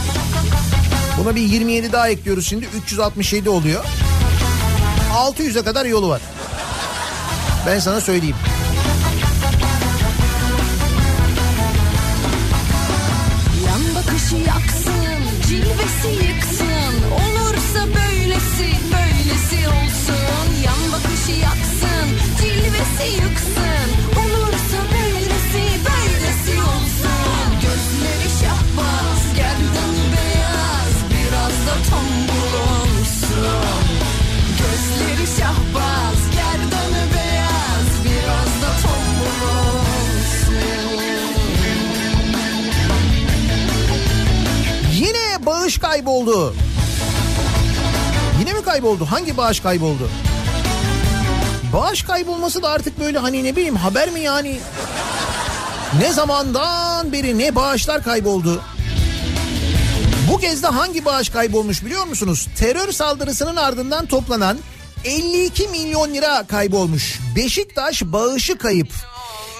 [1.18, 3.84] Buna bir 27 daha ekliyoruz şimdi 367 oluyor.
[5.14, 6.20] 600'e kadar yolu var.
[7.66, 8.36] Ben sana söyleyeyim.
[48.78, 49.06] Kayboldu?
[49.10, 50.10] Hangi bağış kayboldu?
[51.72, 54.58] Bağış kaybolması da artık böyle hani ne bileyim haber mi yani?
[55.98, 58.62] Ne zamandan beri ne bağışlar kayboldu?
[60.32, 62.46] Bu kez de hangi bağış kaybolmuş biliyor musunuz?
[62.56, 64.58] Terör saldırısının ardından toplanan
[65.04, 67.18] 52 milyon lira kaybolmuş.
[67.36, 68.92] Beşiktaş bağışı kayıp.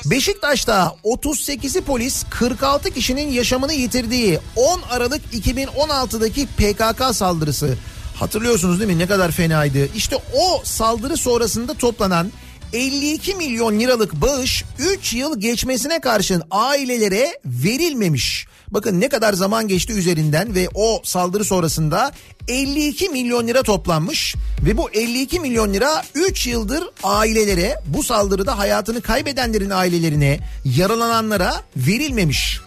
[0.05, 7.79] Beşiktaş'ta 38'i polis 46 kişinin yaşamını yitirdiği 10 Aralık 2016'daki PKK saldırısı.
[8.21, 9.89] Hatırlıyorsunuz değil mi ne kadar fenaydı?
[9.97, 12.33] İşte o saldırı sonrasında toplanan
[12.73, 18.47] 52 milyon liralık bağış 3 yıl geçmesine karşın ailelere verilmemiş.
[18.71, 22.13] Bakın ne kadar zaman geçti üzerinden ve o saldırı sonrasında
[22.49, 24.35] 52 milyon lira toplanmış
[24.67, 32.61] ve bu 52 milyon lira 3 yıldır ailelere bu saldırıda hayatını kaybedenlerin ailelerine yaralananlara verilmemiş.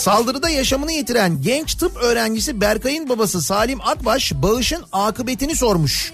[0.00, 6.12] Saldırıda yaşamını yitiren genç tıp öğrencisi Berkay'ın babası Salim Akbaş bağışın akıbetini sormuş.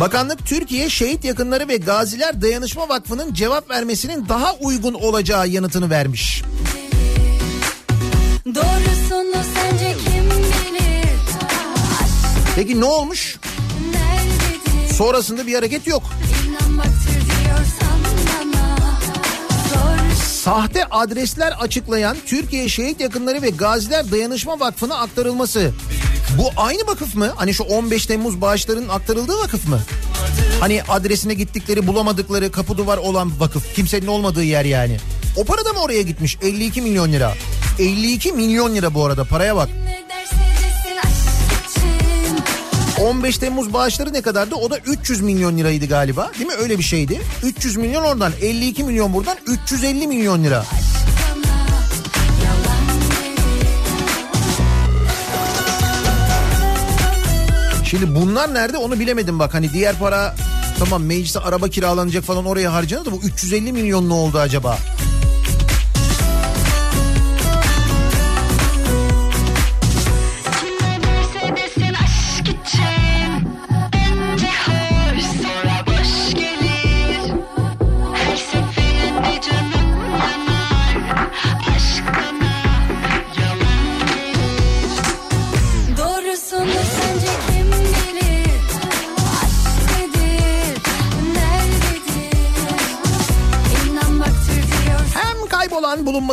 [0.00, 6.42] Bakanlık Türkiye Şehit Yakınları ve Gaziler Dayanışma Vakfı'nın cevap vermesinin daha uygun olacağı yanıtını vermiş.
[8.46, 11.08] Doğrusunu sence kim bilir?
[12.56, 13.36] Peki ne olmuş?
[14.92, 16.02] Sonrasında bir hareket yok.
[16.02, 16.43] İnanmaktır
[20.44, 25.70] Sahte adresler açıklayan Türkiye Şehit Yakınları ve Gaziler Dayanışma Vakfı'na aktarılması.
[26.38, 27.32] Bu aynı vakıf mı?
[27.36, 29.80] Hani şu 15 Temmuz bağışlarının aktarıldığı vakıf mı?
[30.60, 33.74] Hani adresine gittikleri bulamadıkları kapı duvar olan vakıf.
[33.74, 34.96] Kimsenin olmadığı yer yani.
[35.36, 36.38] O para da mı oraya gitmiş?
[36.42, 37.34] 52 milyon lira.
[37.78, 39.68] 52 milyon lira bu arada paraya bak.
[43.04, 44.54] 15 Temmuz bağışları ne kadardı?
[44.54, 46.30] O da 300 milyon liraydı galiba.
[46.38, 46.54] Değil mi?
[46.58, 47.20] Öyle bir şeydi.
[47.42, 50.64] 300 milyon oradan, 52 milyon buradan, 350 milyon lira.
[57.84, 59.54] Şimdi bunlar nerede onu bilemedim bak.
[59.54, 60.34] Hani diğer para
[60.78, 64.78] tamam meclise araba kiralanacak falan oraya harcanır da bu 350 milyon ne oldu acaba?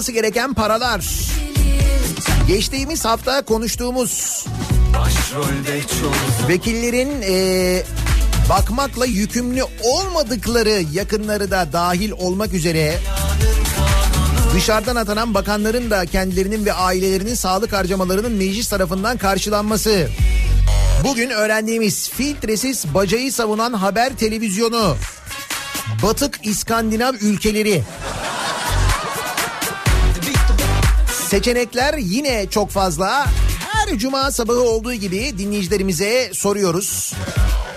[0.02, 1.06] Bulunması gereken paralar.
[2.48, 4.46] Geçtiğimiz hafta konuştuğumuz
[6.48, 7.84] vekillerin eee,
[8.50, 13.00] bakmakla yükümlü olmadıkları yakınları da dahil olmak üzere
[14.54, 20.08] Dışarıdan atanan bakanların da kendilerinin ve ailelerinin sağlık harcamalarının meclis tarafından karşılanması.
[21.04, 24.96] Bugün öğrendiğimiz filtresiz bacayı savunan haber televizyonu.
[26.04, 27.84] Batık İskandinav ülkeleri.
[31.32, 33.28] Seçenekler yine çok fazla.
[33.60, 37.14] Her cuma sabahı olduğu gibi dinleyicilerimize soruyoruz.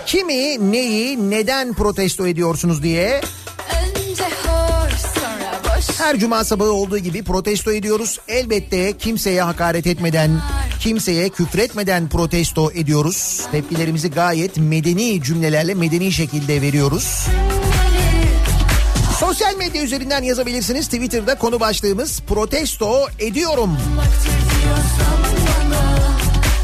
[0.05, 3.21] Kimi, neyi, neden protesto ediyorsunuz diye.
[5.97, 8.19] Her cuma sabahı olduğu gibi protesto ediyoruz.
[8.27, 10.41] Elbette kimseye hakaret etmeden,
[10.79, 13.41] kimseye küfretmeden protesto ediyoruz.
[13.51, 17.27] Tepkilerimizi gayet medeni cümlelerle, medeni şekilde veriyoruz.
[19.19, 20.85] Sosyal medya üzerinden yazabilirsiniz.
[20.85, 23.77] Twitter'da konu başlığımız protesto ediyorum.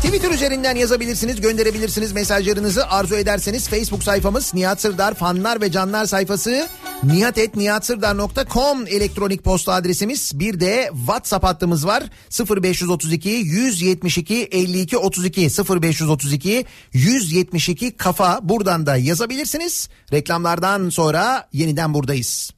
[0.03, 6.67] Twitter üzerinden yazabilirsiniz, gönderebilirsiniz mesajlarınızı arzu ederseniz Facebook sayfamız Nihat Sırdar fanlar ve canlar sayfası
[7.03, 10.39] nihatetnihatsırdar.com elektronik posta adresimiz.
[10.39, 12.03] Bir de WhatsApp hattımız var
[12.49, 19.89] 0532 172 52 32 0532 172 kafa buradan da yazabilirsiniz.
[20.11, 22.51] Reklamlardan sonra yeniden buradayız.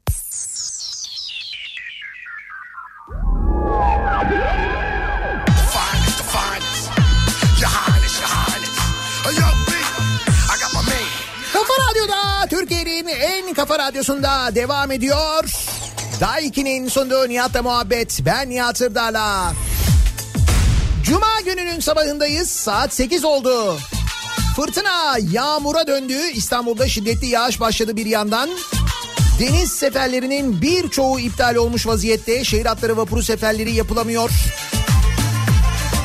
[13.53, 15.45] En kafa radyosunda devam ediyor.
[16.21, 18.19] Daiki'nin sunduğu Nihat'la muhabbet.
[18.25, 19.53] Ben Nihat Sırdar'la.
[21.03, 22.49] Cuma gününün sabahındayız.
[22.49, 23.77] Saat 8 oldu.
[24.55, 26.17] Fırtına yağmura döndü.
[26.33, 28.49] İstanbul'da şiddetli yağış başladı bir yandan.
[29.39, 32.43] Deniz seferlerinin birçoğu iptal olmuş vaziyette.
[32.43, 34.29] Şehir hatları vapuru seferleri yapılamıyor.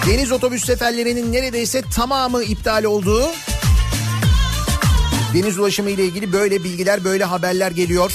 [0.07, 3.31] Deniz otobüs seferlerinin neredeyse tamamı iptal oldu.
[5.35, 8.13] Deniz ulaşımı ile ilgili böyle bilgiler, böyle haberler geliyor.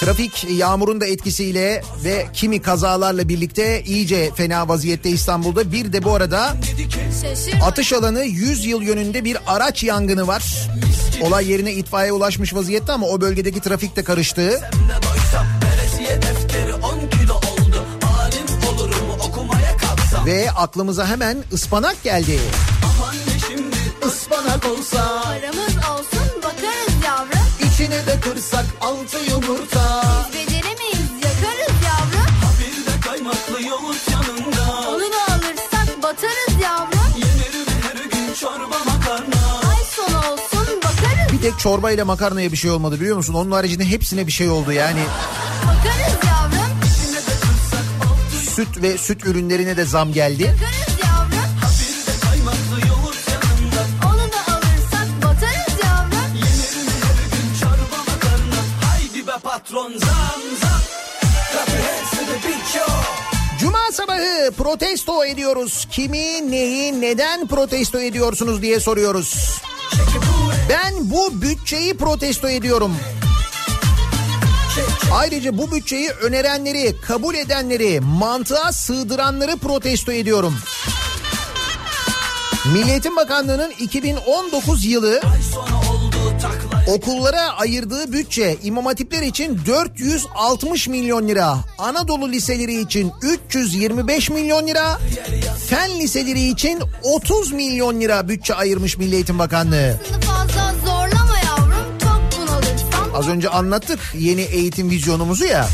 [0.00, 5.72] Trafik yağmurun da etkisiyle ve kimi kazalarla birlikte iyice fena vaziyette İstanbul'da.
[5.72, 6.56] Bir de bu arada
[7.62, 10.68] atış alanı 100 yıl yönünde bir araç yangını var.
[11.20, 14.60] Olay yerine itfaiye ulaşmış vaziyette ama o bölgedeki trafik de karıştı.
[20.26, 22.40] Ve aklımıza hemen ıspanak geldi.
[24.08, 26.17] Ispanak olsa paramız olsun bakarız yavrum
[27.78, 30.04] içine de kırsak altı yumurta.
[30.32, 32.26] Beceremeyiz yakarız yavrum
[32.60, 39.70] Bir de kaymaklı yoğurt yanında Onu da alırsak batarız yavrum Yenir her gün çorba makarna
[39.70, 43.34] Ay sonu olsun bakarız Bir tek çorbayla makarnaya bir şey olmadı biliyor musun?
[43.34, 45.00] Onun haricinde hepsine bir şey oldu yani.
[45.62, 46.78] bakarız yavrum
[48.54, 50.44] Süt ve süt ürünlerine de zam geldi.
[50.44, 50.97] Bakarız
[64.68, 65.86] protesto ediyoruz.
[65.90, 69.60] Kimi, neyi, neden protesto ediyorsunuz diye soruyoruz.
[70.68, 72.96] Ben bu bütçeyi protesto ediyorum.
[75.12, 80.54] Ayrıca bu bütçeyi önerenleri, kabul edenleri, mantığa sığdıranları protesto ediyorum.
[82.72, 85.20] Milli Eğitim Bakanlığı'nın 2019 yılı
[86.88, 94.98] okullara ayırdığı bütçe İmam Hatipler için 460 milyon lira, Anadolu liseleri için 325 milyon lira,
[95.68, 100.00] fen liseleri için 30 milyon lira bütçe ayırmış Milli Eğitim Bakanlığı.
[101.44, 105.68] Yavrum Az önce anlattık yeni eğitim vizyonumuzu ya.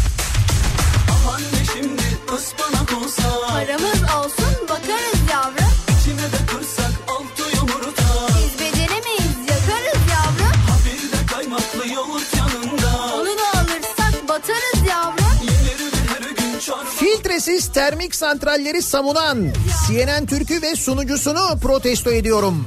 [1.10, 1.40] Aman
[1.72, 2.02] şimdi
[2.36, 3.93] ıspanak olsa Paramız
[17.34, 19.52] çorba Filtresiz termik santralleri savunan
[19.88, 22.66] CNN Türk'ü ve sunucusunu protesto ediyorum.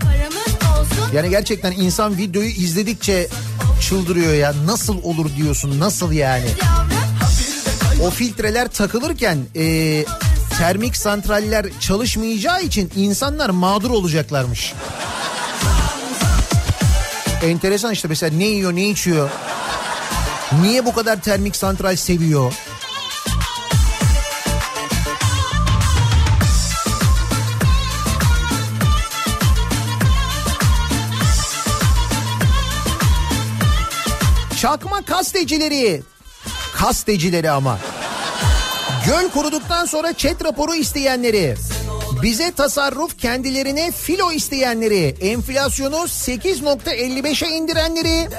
[1.13, 3.27] Yani gerçekten insan videoyu izledikçe
[3.81, 4.53] çıldırıyor ya.
[4.65, 6.45] Nasıl olur diyorsun nasıl yani?
[8.01, 10.05] O filtreler takılırken e,
[10.57, 14.73] termik santraller çalışmayacağı için insanlar mağdur olacaklarmış.
[17.43, 19.29] Enteresan işte mesela ne yiyor ne içiyor.
[20.61, 22.53] Niye bu kadar termik santral seviyor?
[34.67, 36.01] Çakma kastecileri.
[36.75, 37.79] Kastecileri ama.
[39.05, 41.55] Göl kuruduktan sonra çet raporu isteyenleri.
[42.23, 48.29] Bize tasarruf kendilerine filo isteyenleri, enflasyonu 8.55'e indirenleri,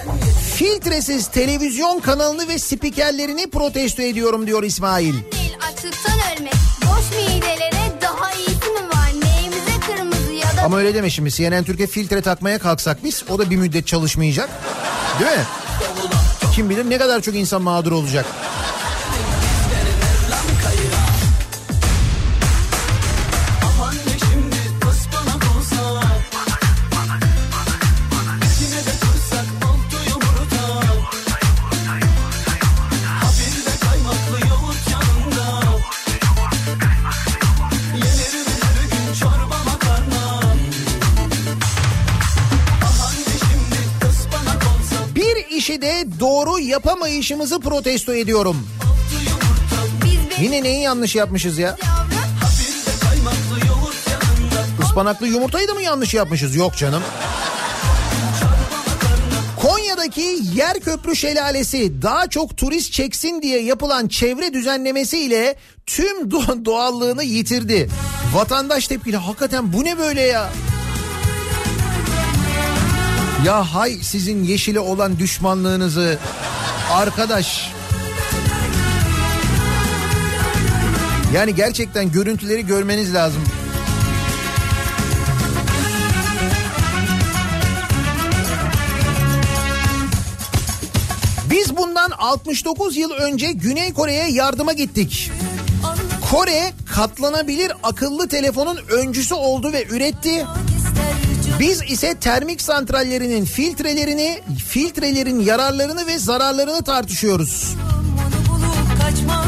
[0.55, 5.14] filtresiz televizyon kanalını ve spikerlerini protesto ediyorum diyor İsmail.
[5.14, 6.55] Değil açlıktan ölmek.
[6.83, 9.12] Boş midelere daha iyisi mi var?
[9.22, 13.39] Neyimize kırmızı ya da Ama öyle deme şimdi CNN Türkiye filtre takmaya kalksak biz o
[13.39, 14.51] da bir müddet çalışmayacak.
[15.20, 15.45] Değil mi?
[16.59, 18.27] Kim bilir ne kadar çok insan mağdur olacak.
[46.83, 48.57] Yapamayışımızı protesto ediyorum.
[50.41, 51.76] Yine neyi yanlış yapmışız ya?
[54.83, 56.57] Ispanaklı yumurtayı da mı yanlış yapmışız?
[56.57, 57.03] Yok canım.
[59.62, 65.57] Konya'daki Yerköprü Şelalesi daha çok turist çeksin diye yapılan çevre düzenlemesiyle
[65.87, 67.89] tüm do- doğallığını yitirdi.
[68.35, 69.16] Vatandaş tepkili.
[69.16, 70.49] Hakikaten bu ne böyle ya?
[73.47, 76.18] Ya hay sizin yeşile olan düşmanlığınızı
[76.93, 77.72] arkadaş.
[81.34, 83.43] Yani gerçekten görüntüleri görmeniz lazım.
[91.51, 95.30] Biz bundan 69 yıl önce Güney Kore'ye yardıma gittik.
[96.30, 100.47] Kore katlanabilir akıllı telefonun öncüsü oldu ve üretti.
[101.61, 107.76] Biz ise termik santrallerinin filtrelerini, filtrelerin yararlarını ve zararlarını tartışıyoruz.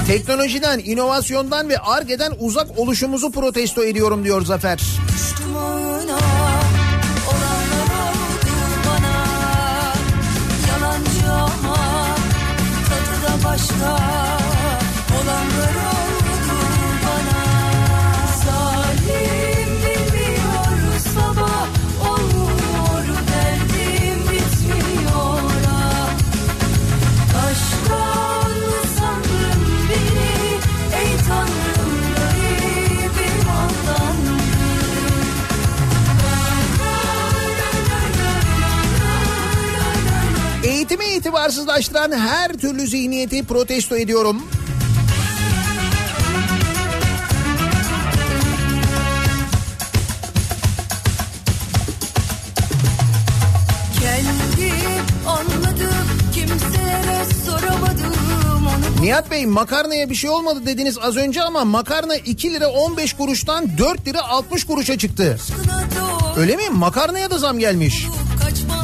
[0.06, 4.80] Teknolojiden, inovasyondan ve argeden uzak oluşumuzu protesto ediyorum diyor Zafer.
[13.44, 14.19] Başka
[40.90, 44.42] Eğitimi itibarsızlaştıran her türlü zihniyeti protesto ediyorum.
[59.00, 63.78] Nihat Bey makarnaya bir şey olmadı dediniz az önce ama makarna 2 lira 15 kuruştan
[63.78, 65.38] 4 lira 60 kuruşa çıktı.
[66.36, 66.62] Öyle mi?
[66.70, 68.06] Makarnaya da zam gelmiş.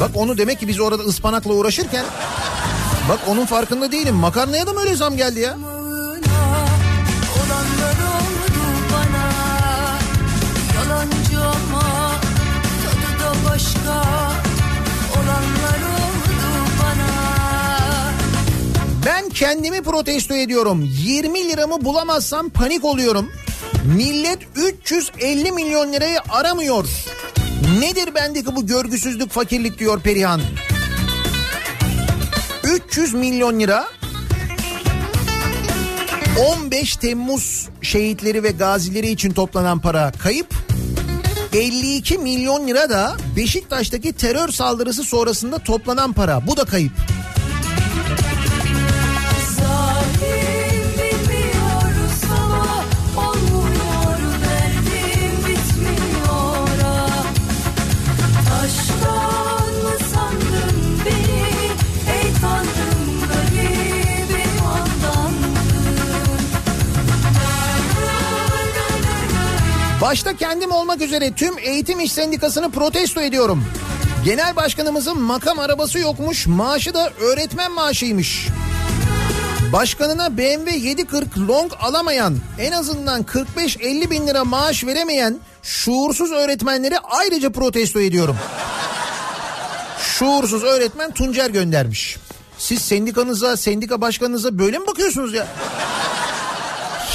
[0.01, 2.05] Bak onu demek ki biz orada ıspanakla uğraşırken
[3.09, 4.15] bak onun farkında değilim.
[4.15, 5.57] Makarnaya da mı öyle zam geldi ya?
[19.05, 20.89] Ben kendimi protesto ediyorum.
[20.91, 23.31] 20 liramı bulamazsam panik oluyorum.
[23.97, 26.85] Millet 350 milyon lirayı aramıyor.
[27.67, 30.41] Nedir bendeki bu görgüsüzlük, fakirlik diyor Perihan.
[32.63, 33.87] 300 milyon lira
[36.63, 40.53] 15 Temmuz şehitleri ve gazileri için toplanan para kayıp.
[41.53, 46.47] 52 milyon lira da Beşiktaş'taki terör saldırısı sonrasında toplanan para.
[46.47, 46.93] Bu da kayıp.
[70.01, 73.65] Başta kendim olmak üzere tüm eğitim iş sendikasını protesto ediyorum.
[74.25, 78.47] Genel başkanımızın makam arabası yokmuş, maaşı da öğretmen maaşıymış.
[79.73, 87.49] Başkanına BMW 740 long alamayan, en azından 45-50 bin lira maaş veremeyen şuursuz öğretmenleri ayrıca
[87.49, 88.37] protesto ediyorum.
[90.01, 92.17] Şuursuz öğretmen Tuncer göndermiş.
[92.57, 95.47] Siz sendikanıza, sendika başkanınıza böyle mi bakıyorsunuz ya?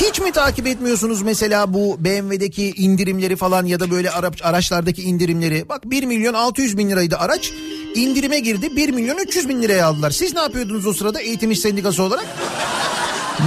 [0.01, 5.69] Hiç mi takip etmiyorsunuz mesela bu BMW'deki indirimleri falan ya da böyle ara- araçlardaki indirimleri?
[5.69, 7.51] Bak 1 milyon 600 bin liraydı araç.
[7.95, 10.11] indirime girdi 1 milyon 300 bin liraya aldılar.
[10.11, 12.27] Siz ne yapıyordunuz o sırada eğitim iş sendikası olarak?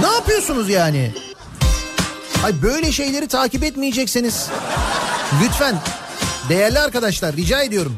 [0.00, 1.12] Ne yapıyorsunuz yani?
[2.44, 4.46] Ay böyle şeyleri takip etmeyecekseniz
[5.44, 5.74] lütfen
[6.48, 7.96] değerli arkadaşlar rica ediyorum.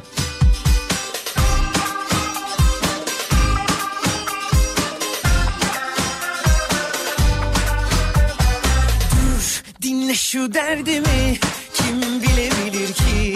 [10.33, 11.39] Şu derdimi
[11.75, 13.35] kim bilebilir ki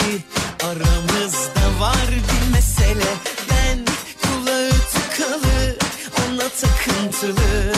[0.64, 3.14] Aramızda var bir mesele
[3.50, 3.78] Ben
[4.22, 5.76] kulağı tıkalı
[6.28, 7.72] Ona takıntılı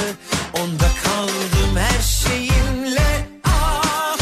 [0.55, 4.17] Onda kaldım her şeyimle Ah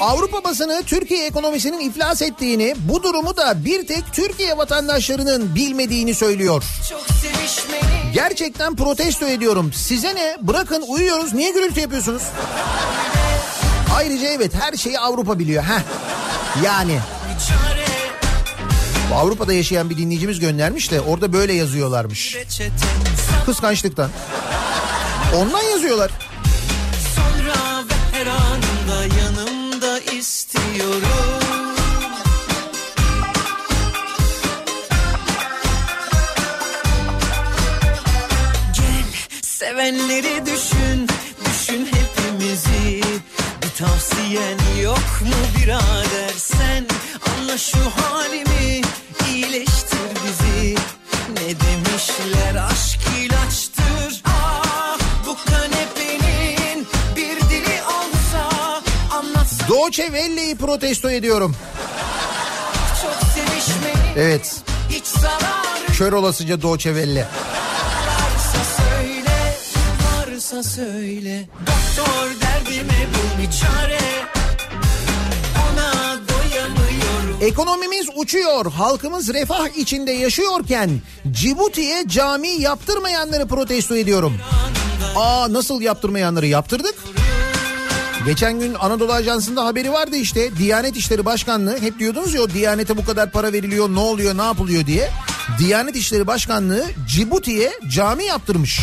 [0.00, 6.64] Avrupa basını Türkiye ekonomisinin iflas ettiğini, bu durumu da bir tek Türkiye vatandaşlarının bilmediğini söylüyor.
[6.90, 7.02] çok
[8.14, 9.72] Gerçekten protesto ediyorum.
[9.72, 10.36] Size ne?
[10.40, 11.34] Bırakın uyuyoruz.
[11.34, 12.22] Niye gürültü yapıyorsunuz?
[14.02, 15.64] Ayrıca evet her şeyi Avrupa biliyor.
[15.64, 15.80] Heh.
[16.64, 16.98] Yani
[19.14, 22.36] Avrupa'da yaşayan bir dinleyicimiz göndermiş de orada böyle yazıyorlarmış.
[23.46, 24.10] Kıskançlıktan.
[25.36, 26.10] Ondan yazıyorlar.
[27.16, 31.42] Sonra ve her anında yanımda istiyorum
[39.42, 40.71] sevenleri düşün,
[43.82, 46.86] tavsiyen yok mu birader sen
[47.32, 48.80] Anla şu halimi,
[49.28, 50.74] iyileştir bizi
[51.34, 58.48] Ne demişler aşk ilaçtır Ah bu kanepenin bir dili olsa
[59.12, 61.56] Anlatsa Doğçe Welle'yi protesto ediyorum.
[63.02, 64.56] çok sevişmenin Evet.
[65.98, 67.28] Kör olasıca Doğçe Welle.
[70.42, 73.98] Varsa söyle Doktor derdime bul bir çare
[75.72, 78.72] Ona doyamıyorum Ekonomimiz uçuyor.
[78.72, 80.90] Halkımız refah içinde yaşıyorken
[81.30, 84.38] Cibuti'ye cami yaptırmayanları protesto ediyorum.
[85.16, 86.94] Aa nasıl yaptırmayanları yaptırdık?
[88.26, 90.56] Geçen gün Anadolu Ajansı'nda haberi vardı işte.
[90.56, 94.42] Diyanet İşleri Başkanlığı hep diyordunuz ya o Diyanete bu kadar para veriliyor ne oluyor ne
[94.42, 95.10] yapılıyor diye.
[95.58, 98.80] Diyanet İşleri Başkanlığı Cibuti'ye cami yaptırmış.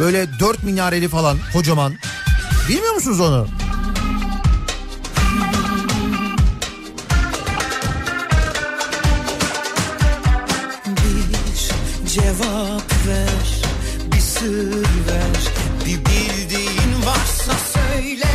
[0.00, 1.94] Böyle dört minareli falan kocaman.
[2.68, 3.46] Bilmiyor musunuz onu?
[12.06, 13.62] Cevap ver
[14.14, 15.52] Bir sır ver
[15.86, 18.26] Bir bildiğin varsa söyle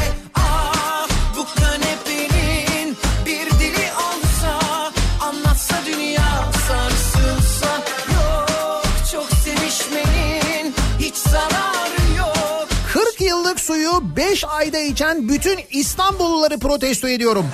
[14.36, 17.46] 5 ayda içen bütün İstanbulluları protesto ediyorum.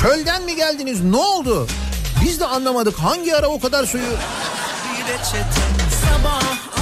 [0.00, 1.00] Çölden mi geldiniz?
[1.04, 1.66] Ne oldu?
[2.24, 4.04] Biz de anlamadık hangi ara o kadar suyu...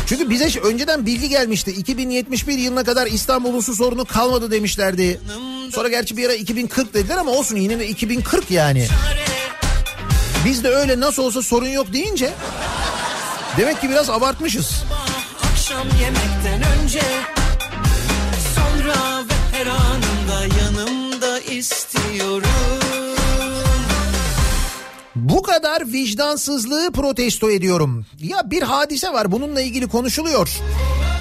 [0.07, 1.71] Çünkü bize önceden bilgi gelmişti.
[1.71, 5.21] 2071 yılına kadar İstanbul'un su sorunu kalmadı demişlerdi.
[5.75, 8.89] Sonra gerçi bir ara 2040 dediler ama olsun yine de 2040 yani.
[10.45, 12.33] Biz de öyle nasıl olsa sorun yok deyince
[13.57, 14.85] demek ki biraz abartmışız.
[15.53, 17.01] akşam yemekten önce
[25.17, 28.07] Bu kadar vicdansızlığı protesto ediyorum.
[28.23, 30.51] Ya bir hadise var bununla ilgili konuşuluyor.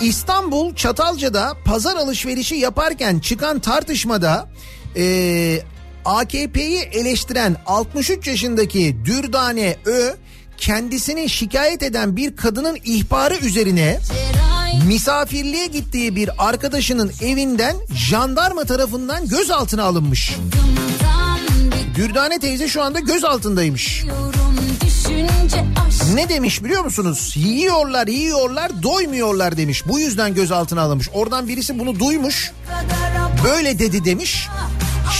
[0.02, 4.50] İstanbul Çatalca'da pazar alışverişi yaparken çıkan tartışmada
[4.96, 5.64] eee,
[6.06, 10.10] AKP'yi eleştiren 63 yaşındaki Dürdane Ö
[10.58, 14.00] kendisini şikayet eden bir kadının ihbarı üzerine
[14.88, 20.32] misafirliğe gittiği bir arkadaşının evinden jandarma tarafından gözaltına alınmış.
[21.96, 24.04] Dürdane teyze şu anda gözaltındaymış.
[26.14, 27.34] Ne demiş biliyor musunuz?
[27.36, 29.84] Yiyorlar yiyorlar doymuyorlar demiş.
[29.88, 31.10] Bu yüzden gözaltına alınmış.
[31.14, 32.52] Oradan birisi bunu duymuş.
[33.44, 34.48] Böyle dedi demiş.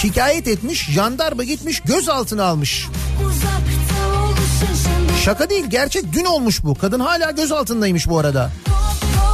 [0.02, 0.90] Şikayet etmiş.
[0.90, 2.88] Jandarma gitmiş gözaltına almış.
[5.24, 6.76] Şaka değil gerçek dün olmuş bu.
[6.76, 8.52] Kadın hala gözaltındaymış bu arada.
[8.68, 9.33] Bir gün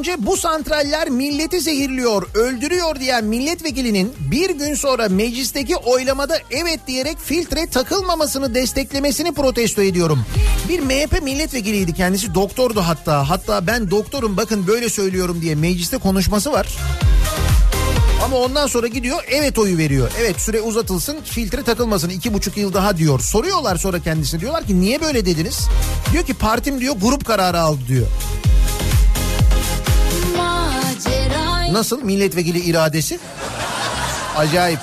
[0.00, 7.18] önce bu santraller milleti zehirliyor, öldürüyor diyen milletvekilinin bir gün sonra meclisteki oylamada evet diyerek
[7.18, 10.24] filtre takılmamasını desteklemesini protesto ediyorum.
[10.68, 13.30] Bir MHP milletvekiliydi kendisi doktordu hatta.
[13.30, 16.68] Hatta ben doktorum bakın böyle söylüyorum diye mecliste konuşması var.
[18.24, 20.10] Ama ondan sonra gidiyor evet oyu veriyor.
[20.20, 23.20] Evet süre uzatılsın filtre takılmasın iki buçuk yıl daha diyor.
[23.20, 25.68] Soruyorlar sonra kendisine diyorlar ki niye böyle dediniz?
[26.12, 28.06] Diyor ki partim diyor grup kararı aldı diyor.
[31.70, 33.18] Nasıl milletvekili iradesi?
[34.36, 34.80] Acayip.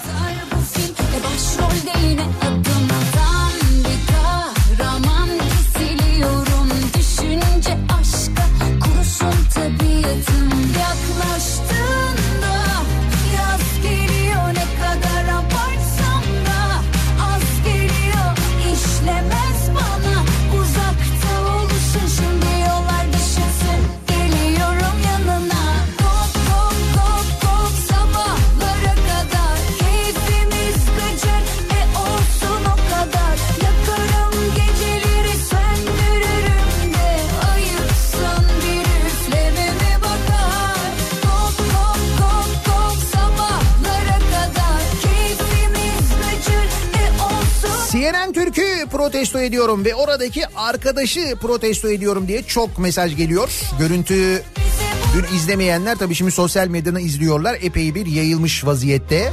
[49.07, 53.49] Protesto ediyorum ve oradaki arkadaşı protesto ediyorum diye çok mesaj geliyor.
[53.79, 54.43] Görüntü
[55.15, 57.57] dün izlemeyenler tabii şimdi sosyal medyadan izliyorlar.
[57.61, 59.31] Epey bir yayılmış vaziyette.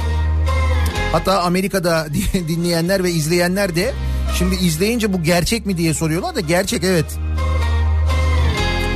[1.11, 3.93] Hatta Amerika'da dinleyenler ve izleyenler de
[4.37, 7.05] şimdi izleyince bu gerçek mi diye soruyorlar da gerçek evet.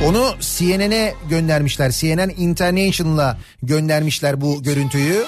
[0.06, 1.90] Onu CNN'e göndermişler.
[1.90, 5.24] CNN International'a göndermişler bu görüntüyü.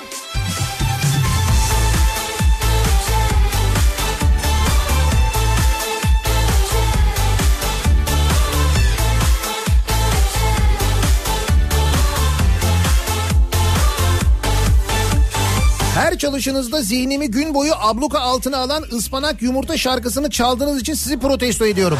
[16.22, 21.98] Çalışınızda zihnimi gün boyu abluka altına alan ıspanak yumurta şarkısını çaldığınız için sizi protesto ediyorum.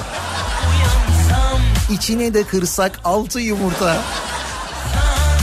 [1.91, 4.03] İçine de kırsak altı yumurta.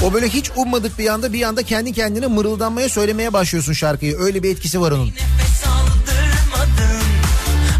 [0.05, 4.17] O böyle hiç ummadık bir anda bir anda kendi kendine mırıldanmaya söylemeye başlıyorsun şarkıyı.
[4.17, 5.07] Öyle bir etkisi var onun.
[5.07, 7.07] Nefes aldırmadın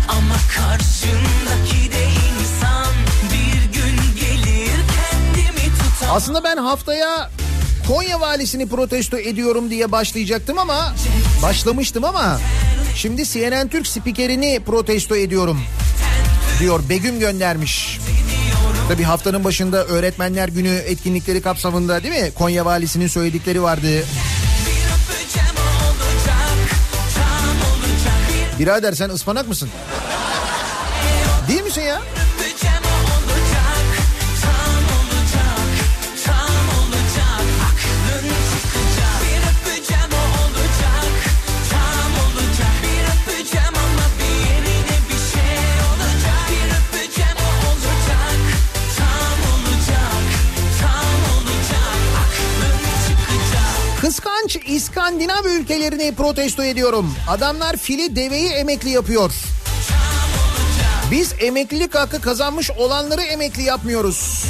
[0.07, 2.93] ama karşındaki de insan
[3.23, 6.09] bir gün gelir kendimi tutar.
[6.15, 7.29] Aslında ben haftaya
[7.89, 10.93] Konya valisini protesto ediyorum diye başlayacaktım ama
[11.43, 12.39] başlamıştım ama
[12.95, 15.61] şimdi CNN Türk spikerini protesto ediyorum
[16.59, 17.99] diyor Begüm göndermiş.
[18.87, 22.31] Tabii haftanın başında öğretmenler günü etkinlikleri kapsamında değil mi?
[22.35, 24.03] Konya valisinin söyledikleri vardı.
[28.59, 29.69] Birader sen ıspanak mısın?
[31.47, 32.01] Değil misin ya?
[55.20, 57.13] İskandinav ülkelerini protesto ediyorum.
[57.30, 59.32] Adamlar fili deveyi emekli yapıyor.
[61.11, 64.45] Biz emeklilik hakkı kazanmış olanları emekli yapmıyoruz.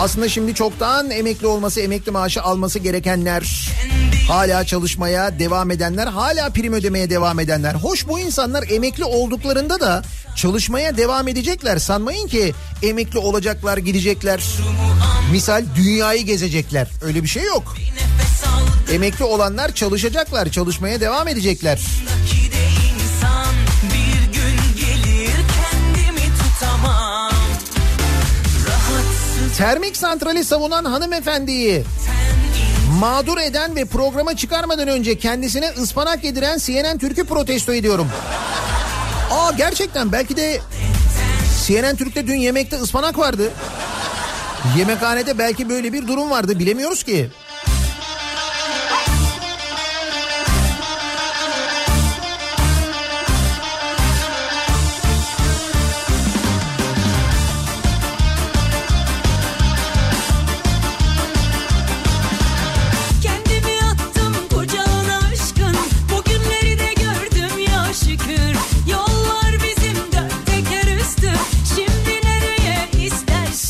[0.00, 3.68] Aslında şimdi çoktan emekli olması, emekli maaşı alması gerekenler,
[4.28, 7.74] hala çalışmaya devam edenler, hala prim ödemeye devam edenler.
[7.74, 10.02] Hoş bu insanlar emekli olduklarında da
[10.36, 11.78] çalışmaya devam edecekler.
[11.78, 14.42] Sanmayın ki emekli olacaklar, gidecekler.
[15.30, 16.88] Misal dünyayı gezecekler.
[17.02, 17.76] Öyle bir şey yok.
[18.92, 21.80] Emekli olanlar çalışacaklar, çalışmaya devam edecekler.
[22.94, 23.54] İnsan
[24.76, 25.34] gelir
[29.58, 31.84] Termik santrali savunan hanımefendiyi
[33.00, 38.08] mağdur eden ve programa çıkarmadan önce kendisine ıspanak yediren CNN Türk'ü protesto ediyorum.
[39.30, 40.60] Aa gerçekten belki de
[41.66, 43.52] CNN Türk'te dün yemekte ıspanak vardı.
[44.76, 47.30] Yemekhanede belki böyle bir durum vardı bilemiyoruz ki.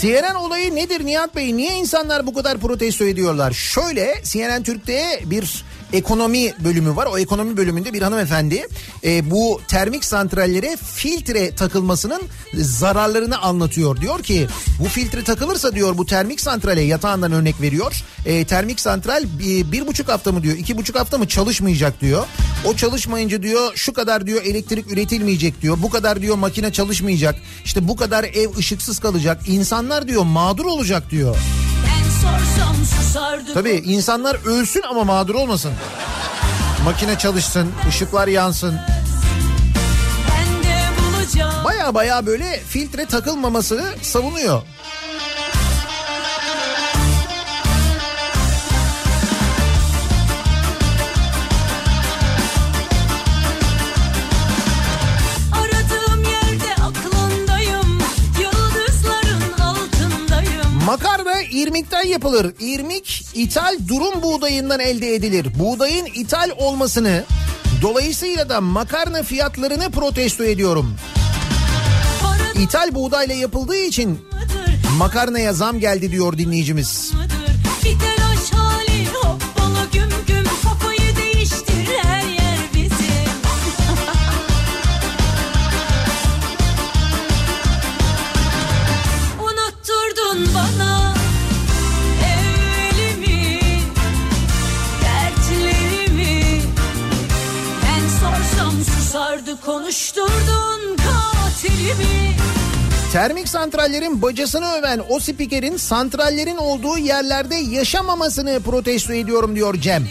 [0.03, 1.57] CNN olayı nedir Nihat Bey?
[1.57, 3.53] Niye insanlar bu kadar protesto ediyorlar?
[3.53, 7.07] Şöyle CNN Türk'te bir ekonomi bölümü var.
[7.07, 8.67] O ekonomi bölümünde bir hanımefendi
[9.05, 12.23] e, bu termik santrallere filtre takılmasının
[12.55, 14.01] zararlarını anlatıyor.
[14.01, 14.47] Diyor ki
[14.81, 18.05] bu filtre takılırsa diyor bu termik santrale yatağından örnek veriyor.
[18.27, 22.27] E, termik santral bir, bir buçuk hafta mı diyor iki buçuk hafta mı çalışmayacak diyor.
[22.65, 25.79] O çalışmayınca diyor şu kadar diyor elektrik üretilmeyecek diyor.
[25.83, 27.35] Bu kadar diyor makine çalışmayacak.
[27.65, 29.49] İşte bu kadar ev ışıksız kalacak.
[29.49, 31.37] İnsanlar diyor mağdur olacak diyor.
[33.55, 35.73] Tabii insanlar ölsün ama mağdur olmasın.
[36.85, 38.79] Makine çalışsın, ışıklar yansın.
[41.65, 44.63] Baya baya böyle filtre takılmamasını savunuyor.
[61.53, 62.55] İrmikten yapılır.
[62.61, 65.47] İrmik ithal durum buğdayından elde edilir.
[65.59, 67.25] Buğdayın ithal olmasını
[67.83, 70.97] dolayısıyla da makarna fiyatlarını protesto ediyorum.
[72.55, 74.19] İthal buğdayla yapıldığı için
[74.99, 77.13] makarnaya zam geldi diyor dinleyicimiz.
[77.85, 78.22] Bir
[103.13, 110.09] Termik santrallerin bacasını öven o spikerin santrallerin olduğu yerlerde yaşamamasını protesto ediyorum diyor Cem.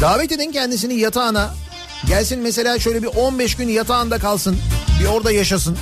[0.00, 1.54] Davet edin kendisini yatağına.
[2.06, 4.56] Gelsin mesela şöyle bir 15 gün yatağında kalsın.
[5.00, 5.78] Bir orada yaşasın.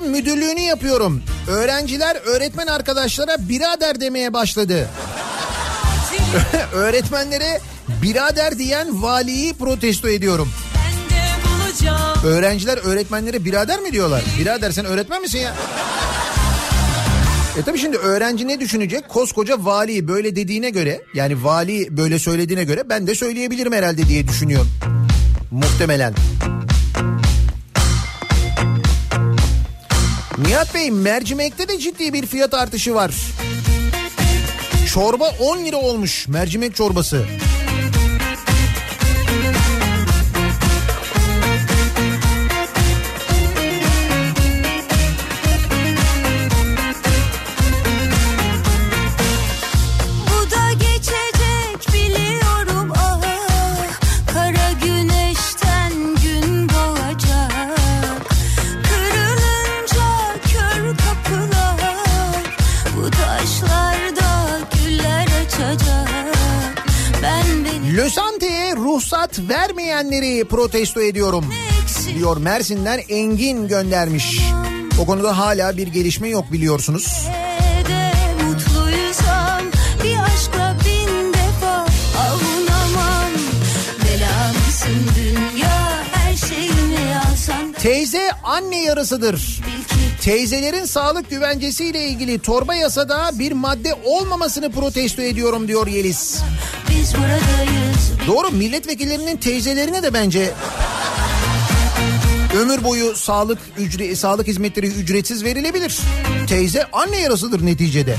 [0.00, 1.22] Okulun müdürlüğünü yapıyorum.
[1.48, 4.88] Öğrenciler öğretmen arkadaşlara birader demeye başladı.
[6.72, 7.60] Öğretmenlere
[8.02, 10.48] birader diyen valiyi protesto ediyorum.
[12.24, 14.22] Öğrenciler öğretmenlere birader mi diyorlar?
[14.38, 15.54] Birader sen öğretmen misin ya?
[17.58, 19.08] E tabii şimdi öğrenci ne düşünecek?
[19.08, 24.28] Koskoca vali böyle dediğine göre yani vali böyle söylediğine göre ben de söyleyebilirim herhalde diye
[24.28, 24.66] düşünüyor.
[25.50, 26.14] Muhtemelen.
[30.46, 33.14] Nihat Bey mercimekte de ciddi bir fiyat artışı var.
[34.94, 37.26] Çorba 10 lira olmuş mercimek çorbası.
[69.48, 71.44] Vermeyenleri protesto ediyorum.
[72.14, 74.40] diyor Mersin'den Engin göndermiş.
[75.00, 77.28] O konuda hala bir gelişme yok biliyorsunuz.
[87.82, 89.60] Teyze anne yarısıdır.
[90.20, 96.42] Teyzelerin sağlık güvencesiyle ilgili torba yasada bir madde olmamasını protesto ediyorum diyor Yeliz.
[97.00, 100.50] Biz buradayız Doğru milletvekillerinin teyzelerine de bence
[102.60, 105.98] ömür boyu sağlık ücre sağlık hizmetleri ücretsiz verilebilir.
[106.48, 108.16] Teyze anne yarısıdır neticede.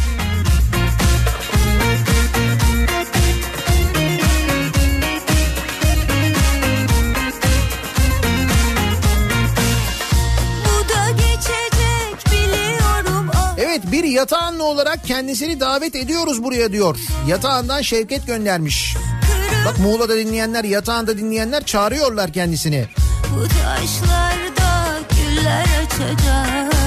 [14.03, 16.97] Bir yatağanlı olarak kendisini davet ediyoruz buraya diyor.
[17.27, 18.95] Yatağından Şevket göndermiş.
[19.65, 22.85] Bak Muğla'da dinleyenler, yatağında dinleyenler çağırıyorlar kendisini.
[23.35, 26.80] bu taşlarda güller açacak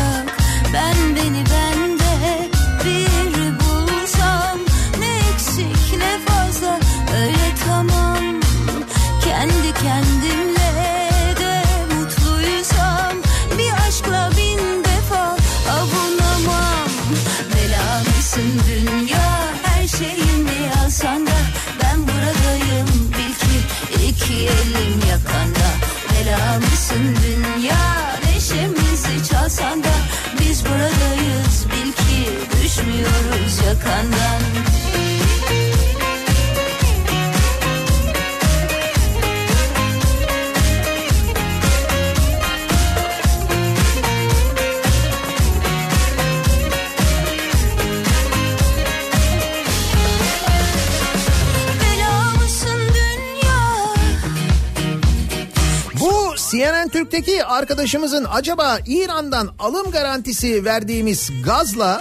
[57.15, 62.01] Türk'teki arkadaşımızın acaba İran'dan alım garantisi verdiğimiz gazla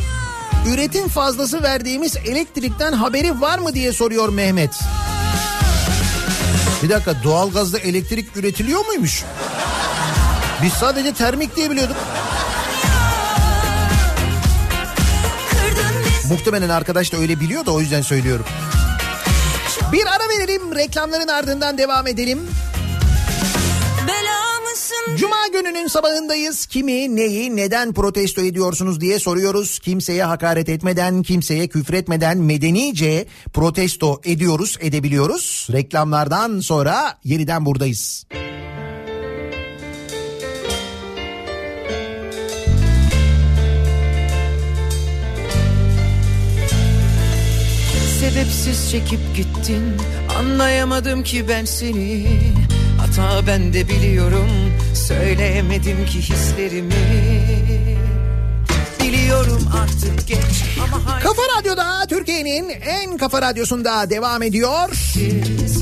[0.68, 4.80] üretim fazlası verdiğimiz elektrikten haberi var mı diye soruyor Mehmet.
[6.84, 9.24] Bir dakika doğalgazda elektrik üretiliyor muymuş?
[10.64, 11.98] Biz sadece termik diye biliyorduk.
[16.30, 18.46] Muhtemelen arkadaş da öyle biliyor da o yüzden söylüyorum.
[19.92, 22.40] Bir ara verelim reklamların ardından devam edelim.
[25.24, 26.66] Cuma gününün sabahındayız.
[26.66, 29.80] Kimi, neyi, neden protesto ediyorsunuz diye soruyoruz.
[29.80, 35.68] Kimseye hakaret etmeden, kimseye küfretmeden medenice protesto ediyoruz, edebiliyoruz.
[35.72, 38.26] Reklamlardan sonra yeniden buradayız.
[48.20, 49.84] Sebepsiz çekip gittin
[50.40, 52.28] Anlayamadım ki ben seni
[53.04, 54.50] Hata ben de biliyorum
[55.08, 56.94] Söyleyemedim ki hislerimi
[59.04, 64.90] Biliyorum artık geç ama Kafa Radyo'da Türkiye'nin en kafa radyosunda devam ediyor.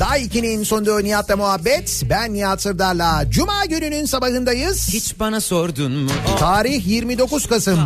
[0.00, 2.02] Daiki'nin sunduğu Nihat'la muhabbet.
[2.10, 3.24] Ben Nihat Sırdar'la.
[3.30, 4.88] Cuma gününün sabahındayız.
[4.88, 6.10] hiç bana sordun mu?
[6.34, 7.78] Oh, Tarih 29 Kasım.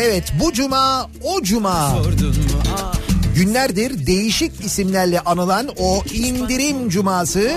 [0.00, 1.90] Evet bu cuma o cuma.
[1.90, 2.62] sordun mu?
[2.76, 2.92] Ah,
[3.36, 7.50] Günlerdir değişik isimlerle anılan o indirim cuması.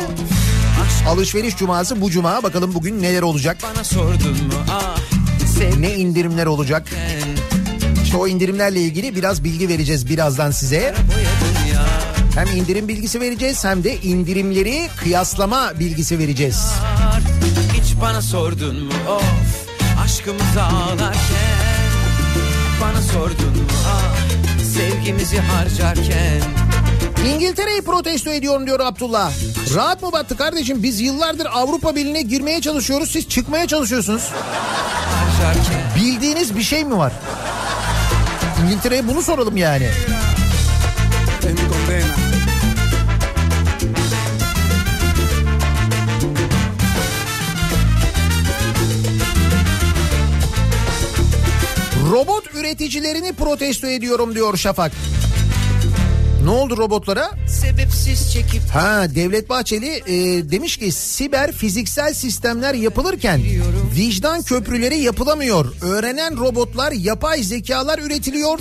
[1.08, 2.44] Alışveriş cuması bu cuma.
[2.44, 3.58] Bakalım bugün neler olacak.
[3.64, 4.54] bana sordun mu?
[4.72, 4.98] Ah,
[5.80, 6.88] Ne indirimler olacak.
[8.04, 10.96] İşte o indirimlerle ilgili biraz bilgi vereceğiz birazdan size.
[12.36, 16.66] Hem indirim bilgisi vereceğiz hem de indirimleri kıyaslama bilgisi vereceğiz.
[17.74, 19.24] Hiç bana sordun mu of
[20.06, 21.56] aşkımızı ağlarken
[22.82, 24.16] Bana sordun mu ah
[24.76, 26.42] sevgimizi harcarken
[27.36, 29.32] İngiltere'yi protesto ediyorum diyor Abdullah.
[29.76, 30.84] Rahat mı battı kardeşim?
[30.84, 33.12] Biz yıllardır Avrupa Birliği'ne girmeye çalışıyoruz.
[33.12, 34.32] Siz çıkmaya çalışıyorsunuz.
[35.96, 37.14] Bildiğiniz bir şey mi var?
[38.66, 39.90] İngiltere'ye bunu soralım yani.
[52.12, 54.92] Robot üreticilerini protesto ediyorum diyor Şafak.
[56.46, 57.32] Ne oldu robotlara?
[57.48, 60.14] sebepsiz çekip Ha Devlet Bahçeli e,
[60.52, 63.41] demiş ki siber fiziksel sistemler yapılırken
[63.96, 65.74] vicdan köprüleri yapılamıyor.
[65.82, 68.60] Öğrenen robotlar yapay zekalar üretiliyor.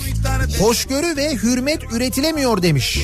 [0.59, 2.99] Hoşgörü ve hürmet üretilemiyor demiş.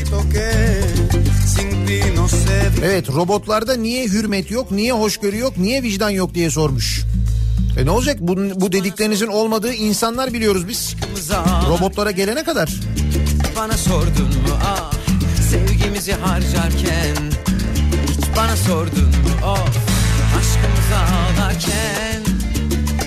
[2.83, 7.01] Evet robotlarda niye hürmet yok, niye hoşgörü yok, niye vicdan yok diye sormuş.
[7.79, 10.95] E ne olacak bu, bu dediklerinizin olmadığı insanlar biliyoruz biz.
[11.69, 12.69] Robotlara gelene kadar.
[13.55, 14.57] Bana sordun mu?
[14.65, 14.91] Ah
[15.49, 17.15] sevgimizi harcarken
[18.07, 19.47] Hiç bana sordun mu?
[19.47, 19.77] Of
[20.37, 22.23] aşkımızı ağlarken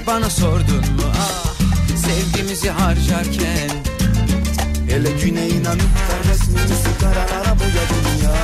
[0.06, 1.12] Bana sordun mu?
[1.18, 1.54] Ah
[1.96, 3.70] sevgimizi harcarken
[4.90, 8.36] El güne inanıp da resmini sigaralara boyadın ya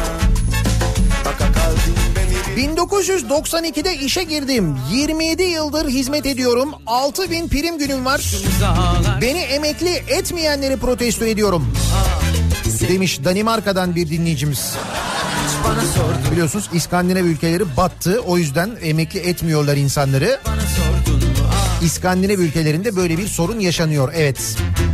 [1.25, 2.10] Baka beni
[2.57, 4.77] 1992'de işe girdim.
[4.93, 6.71] 27 yıldır hizmet ediyorum.
[6.87, 8.35] 6000 prim günüm var.
[9.21, 11.73] Beni emekli etmeyenleri protesto ediyorum.
[12.89, 14.75] Demiş Danimarka'dan bir dinleyicimiz.
[16.33, 18.21] Biliyorsunuz İskandinav ülkeleri battı.
[18.27, 20.41] O yüzden emekli etmiyorlar insanları.
[21.83, 24.13] İskandinav ülkelerinde böyle bir sorun yaşanıyor.
[24.17, 24.39] Evet.
[24.39, 24.90] Así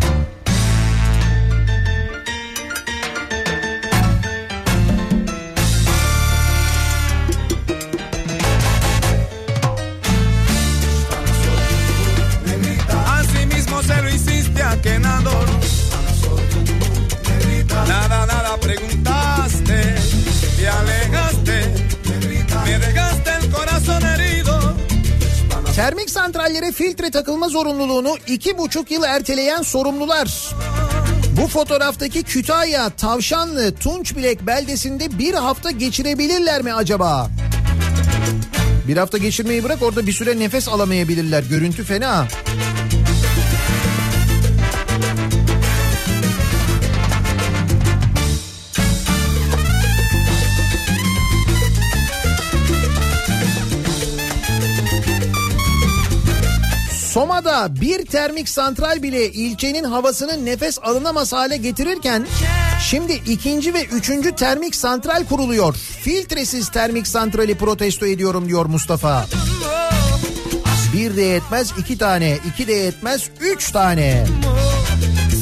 [25.77, 30.55] Termik santrallere filtre takılma zorunluluğunu iki buçuk yıl erteleyen sorumlular.
[31.43, 37.31] Bu fotoğraftaki Kütahya, Tavşanlı, Tunçbilek beldesinde bir hafta geçirebilirler mi acaba?
[38.89, 41.43] Bir hafta geçirmeyi bırak orada bir süre nefes alamayabilirler.
[41.43, 42.27] Görüntü fena.
[57.17, 62.27] Soma'da bir termik santral bile ilçenin havasını nefes alınamaz hale getirirken
[62.81, 65.75] şimdi ikinci ve üçüncü termik santral kuruluyor.
[65.75, 69.27] Filtresiz termik santrali protesto ediyorum diyor Mustafa.
[70.95, 74.27] Bir de yetmez iki tane, iki de yetmez üç tane.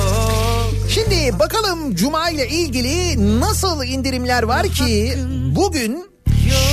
[1.33, 5.13] Bakalım Cuma ile ilgili nasıl indirimler var ki
[5.55, 6.05] bugün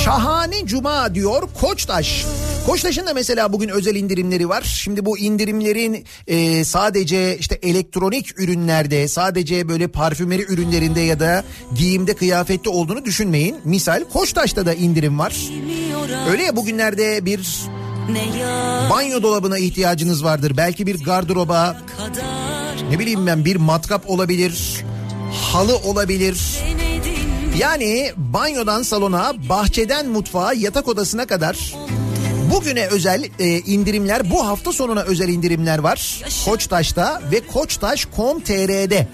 [0.03, 2.25] şahane Cuma diyor Koçtaş.
[2.65, 4.61] Koçtaş'ın da mesela bugün özel indirimleri var.
[4.61, 11.43] Şimdi bu indirimlerin e, sadece işte elektronik ürünlerde, sadece böyle parfümeri ürünlerinde ya da
[11.75, 13.55] giyimde kıyafette olduğunu düşünmeyin.
[13.63, 15.35] Misal Koçtaş'ta da indirim var.
[16.29, 17.65] Öyle ya bugünlerde bir
[18.89, 20.53] banyo dolabına ihtiyacınız vardır.
[20.57, 21.77] Belki bir gardıroba,
[22.89, 24.83] ne bileyim ben bir matkap olabilir,
[25.51, 26.37] halı olabilir.
[27.57, 31.73] Yani banyodan salona, bahçeden mutfağa, yatak odasına kadar
[32.51, 36.21] bugüne özel e, indirimler, bu hafta sonuna özel indirimler var.
[36.45, 39.07] Koçtaş'ta ve koçtaş.com.tr'de.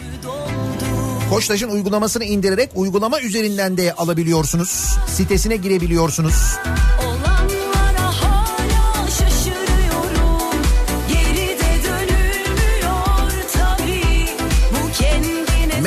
[1.30, 4.96] Koçtaş'ın uygulamasını indirerek uygulama üzerinden de alabiliyorsunuz.
[5.08, 6.36] Sitesine girebiliyorsunuz.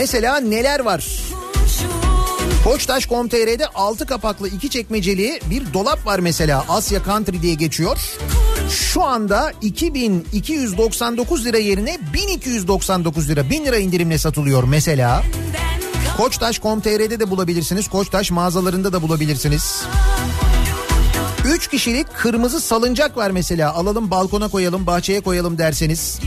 [0.05, 1.07] Mesela neler var?
[2.65, 6.65] Koçtaş.com.tr'de 6 kapaklı iki çekmeceli bir dolap var mesela.
[6.69, 7.99] Asya Country diye geçiyor.
[8.71, 15.23] Şu anda 2299 lira yerine 1299 lira 1000 lira indirimle satılıyor mesela.
[16.17, 17.89] Koçtaş.com.tr'de de bulabilirsiniz.
[17.89, 19.83] Koçtaş mağazalarında da bulabilirsiniz.
[21.47, 23.75] 3 kişilik kırmızı salıncak var mesela.
[23.75, 26.21] Alalım balkona koyalım, bahçeye koyalım derseniz.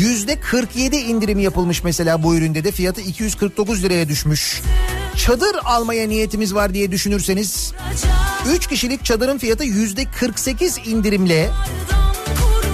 [0.00, 4.62] Yüzde 47 indirim yapılmış mesela bu üründe de fiyatı 249 liraya düşmüş.
[5.16, 7.72] Çadır almaya niyetimiz var diye düşünürseniz
[8.56, 11.50] 3 kişilik çadırın fiyatı yüzde 48 indirimle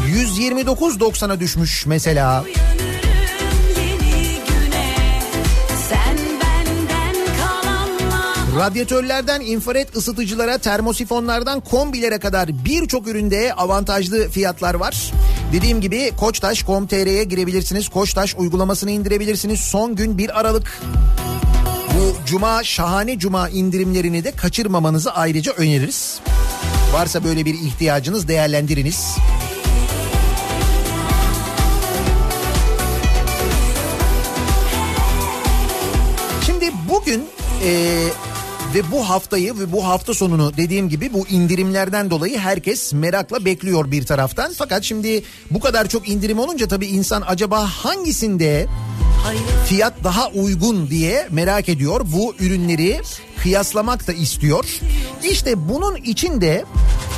[0.09, 2.45] 129.90'a düşmüş mesela.
[2.45, 2.70] Sen
[8.57, 15.13] Radyatörlerden infrared ısıtıcılara, termosifonlardan kombilere kadar birçok üründe avantajlı fiyatlar var.
[15.53, 17.89] Dediğim gibi koçtaş.com.tr'ye girebilirsiniz.
[17.89, 19.61] Koçtaş uygulamasını indirebilirsiniz.
[19.61, 20.81] Son gün 1 Aralık.
[21.95, 26.21] Bu cuma şahane cuma indirimlerini de kaçırmamanızı ayrıca öneririz.
[26.93, 29.17] Varsa böyle bir ihtiyacınız değerlendiriniz.
[36.47, 37.25] Şimdi bugün
[37.65, 38.13] eee,
[38.75, 43.91] ve bu haftayı ve bu hafta sonunu dediğim gibi bu indirimlerden dolayı herkes merakla bekliyor
[43.91, 44.53] bir taraftan.
[44.59, 48.67] Fakat şimdi bu kadar çok indirim olunca tabii insan acaba hangisinde
[49.67, 52.01] fiyat daha uygun diye merak ediyor.
[52.05, 53.01] Bu ürünleri
[53.43, 54.81] kıyaslamak da istiyor.
[55.31, 56.65] İşte bunun için de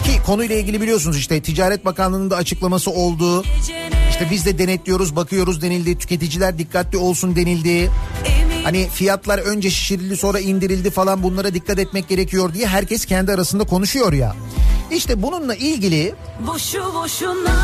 [0.04, 3.44] ki konuyla ilgili biliyorsunuz işte Ticaret Bakanlığı'nın da açıklaması oldu.
[4.10, 5.98] İşte biz de denetliyoruz, bakıyoruz denildi.
[5.98, 7.90] Tüketiciler dikkatli olsun denildi.
[8.64, 13.64] Hani fiyatlar önce şişirildi sonra indirildi falan bunlara dikkat etmek gerekiyor diye herkes kendi arasında
[13.64, 14.36] konuşuyor ya.
[14.90, 16.14] İşte bununla ilgili
[16.46, 17.56] boşu boşuna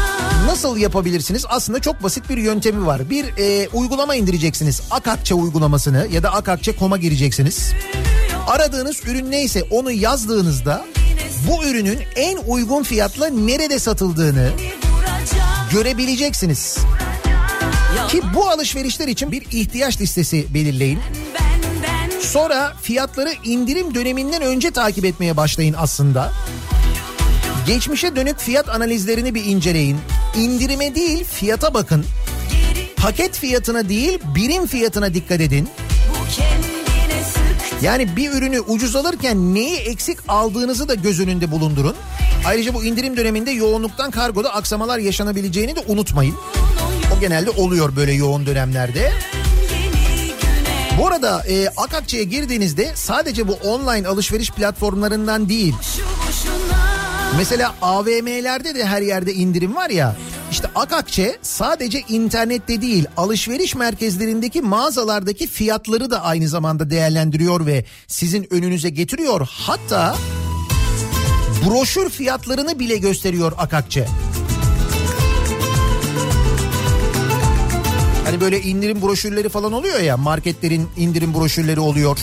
[0.47, 1.45] Nasıl yapabilirsiniz?
[1.49, 3.11] Aslında çok basit bir yöntemi var.
[3.11, 4.83] Bir e, uygulama indireceksiniz.
[4.91, 7.73] Akakçe uygulamasını ya da akakçe.com'a gireceksiniz.
[8.47, 10.85] Aradığınız ürün neyse onu yazdığınızda
[11.49, 14.51] bu ürünün en uygun fiyatla nerede satıldığını
[15.73, 16.79] görebileceksiniz.
[18.09, 20.99] Ki bu alışverişler için bir ihtiyaç listesi belirleyin.
[22.21, 26.33] Sonra fiyatları indirim döneminden önce takip etmeye başlayın aslında.
[27.67, 29.99] Geçmişe dönük fiyat analizlerini bir inceleyin.
[30.37, 32.05] İndirime değil fiyata bakın.
[32.97, 35.69] Paket fiyatına değil birim fiyatına dikkat edin.
[37.83, 41.95] Yani bir ürünü ucuz alırken neyi eksik aldığınızı da göz önünde bulundurun.
[42.47, 46.35] Ayrıca bu indirim döneminde yoğunluktan kargoda aksamalar yaşanabileceğini de unutmayın.
[47.21, 49.13] Genelde oluyor böyle yoğun dönemlerde.
[50.99, 55.75] Bu arada e, Akakçe'ye girdiğinizde sadece bu online alışveriş platformlarından değil
[57.37, 60.17] Mesela AVM'lerde de her yerde indirim var ya.
[60.51, 68.55] İşte Akakçe sadece internette değil alışveriş merkezlerindeki mağazalardaki fiyatları da aynı zamanda değerlendiriyor ve sizin
[68.55, 69.49] önünüze getiriyor.
[69.51, 70.17] Hatta
[71.67, 74.07] broşür fiyatlarını bile gösteriyor Akakçe.
[78.29, 82.19] Hani böyle indirim broşürleri falan oluyor ya marketlerin indirim broşürleri oluyor.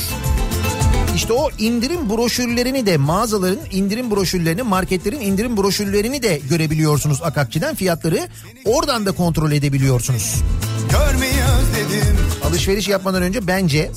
[1.16, 7.76] İşte o indirim broşürlerini de mağazaların indirim broşürlerini, marketlerin indirim broşürlerini de görebiliyorsunuz Akakçı'dan.
[7.76, 8.28] Fiyatları
[8.66, 10.36] oradan da kontrol edebiliyorsunuz.
[12.48, 13.92] Alışveriş yapmadan önce bence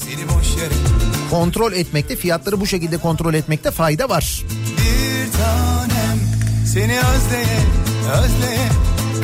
[1.31, 4.45] kontrol etmekte, fiyatları bu şekilde kontrol etmekte fayda var.
[4.79, 6.19] Bir tanem
[6.67, 7.59] seni özleye
[8.25, 8.69] özleye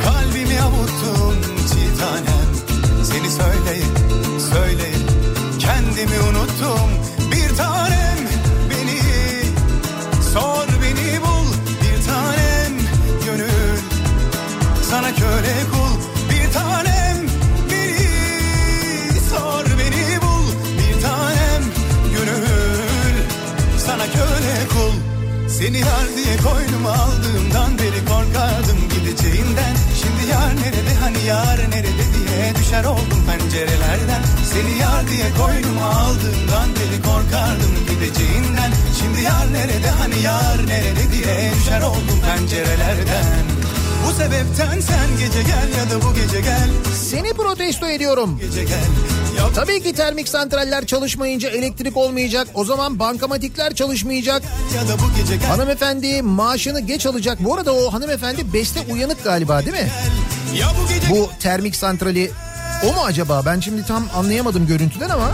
[0.03, 1.24] kalbimi tanem
[3.37, 3.85] seni söyleye
[4.39, 4.95] söyleye
[5.59, 6.94] kendimi unuttum
[25.65, 29.75] seni yar diye koynuma aldığımdan beri korkardım gideceğinden.
[30.01, 34.23] Şimdi yar nerede hani yar nerede diye düşer oldum pencerelerden.
[34.53, 38.71] Seni yar diye koynuma aldığımdan beri korkardım gideceğinden.
[38.99, 43.74] Şimdi yar nerede hani yar nerede diye düşer oldum pencerelerden
[44.07, 48.39] Bu sebepten sen gece gel ya da bu gece gel Seni protesto ediyorum.
[48.39, 48.83] Gece gel
[49.55, 52.47] Tabii ki termik santraller çalışmayınca elektrik olmayacak.
[52.53, 54.43] O zaman bankamatikler çalışmayacak.
[55.47, 57.43] Hanımefendi maaşını geç alacak.
[57.43, 59.89] Bu arada o hanımefendi beste uyanık galiba değil mi?
[61.09, 62.31] Bu termik santrali
[62.83, 63.41] o mu acaba?
[63.45, 65.33] Ben şimdi tam anlayamadım görüntüden ama.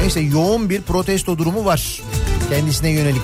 [0.00, 2.02] Neyse yoğun bir protesto durumu var
[2.50, 3.22] kendisine yönelik.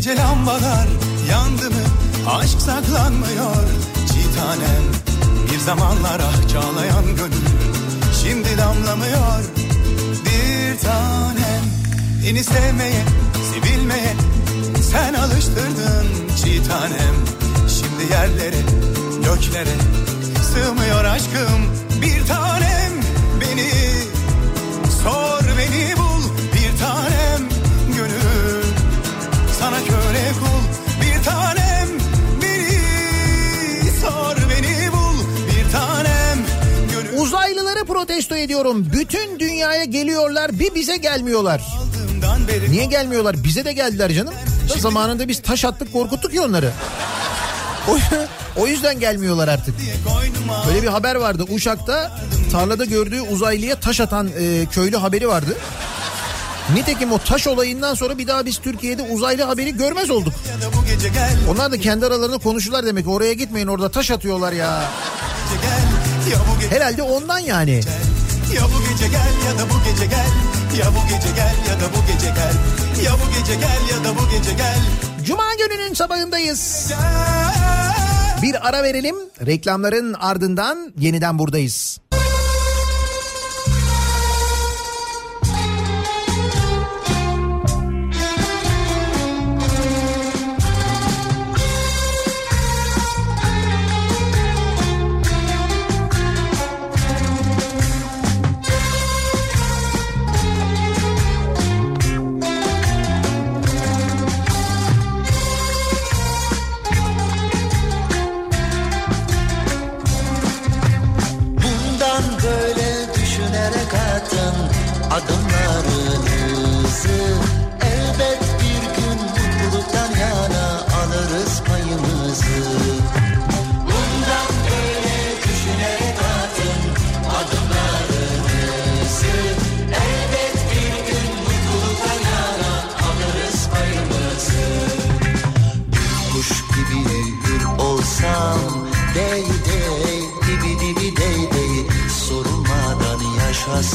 [0.00, 0.88] Gece lambalar
[1.30, 1.84] yandı mı?
[2.30, 3.64] Aşk saklanmıyor.
[4.08, 4.84] Çiğ tanem
[5.52, 7.46] bir zamanlar ah çağlayan gönül
[8.22, 9.42] Şimdi damlamıyor.
[10.24, 11.64] Bir tanem
[12.26, 13.04] Beni sevmeye
[13.52, 14.14] sevilmeye
[14.92, 16.06] sen alıştırdın
[16.36, 17.14] çiğ tanem.
[17.68, 18.60] Şimdi yerlere
[19.24, 19.76] göklere
[20.42, 21.74] sığmıyor aşkım.
[22.02, 22.69] Bir tanem
[37.80, 38.86] Uzaylıları protesto ediyorum.
[38.92, 41.62] Bütün dünyaya geliyorlar bir bize gelmiyorlar.
[42.70, 43.44] Niye gelmiyorlar?
[43.44, 44.34] Bize de geldiler canım.
[44.68, 46.72] Da zamanında biz taş attık korkuttuk ya onları.
[48.56, 49.74] O, yüzden gelmiyorlar artık.
[50.68, 51.44] Böyle bir haber vardı.
[51.50, 52.12] Uşak'ta
[52.52, 55.56] tarlada gördüğü uzaylıya taş atan e, köylü haberi vardı.
[56.74, 60.32] Nitekim o taş olayından sonra bir daha biz Türkiye'de uzaylı haberi görmez olduk.
[61.50, 63.08] Onlar da kendi aralarında konuşurlar demek.
[63.08, 64.82] Oraya gitmeyin orada taş atıyorlar ya.
[66.70, 67.80] Herhalde ondan yani.
[68.54, 70.30] Ya bu gece gel ya da bu gece gel
[70.78, 72.54] Ya bu gece gel ya da bu gece gel
[73.04, 74.78] Ya bu gece gel ya da bu gece gel
[75.24, 76.92] Cuma gününün sabahındayız.
[78.42, 79.16] Bir ara verelim.
[79.46, 81.98] Reklamların ardından yeniden buradayız.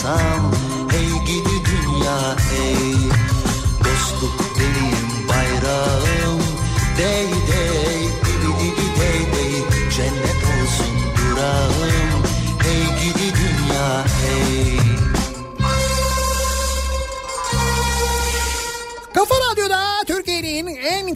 [0.06, 0.52] Yaşasam
[0.91, 2.85] Hey gidi dünya hey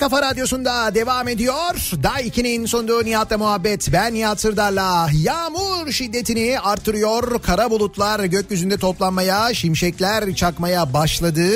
[0.10, 1.76] kafa radyosunda devam ediyor.
[2.04, 3.94] Daiki'nin sunduğu Nihat'la muhabbet.
[3.94, 7.42] Ben Nihat Sırdar'la yağmur şiddetini artırıyor.
[7.42, 11.50] Kara bulutlar gökyüzünde toplanmaya, şimşekler çakmaya başladı.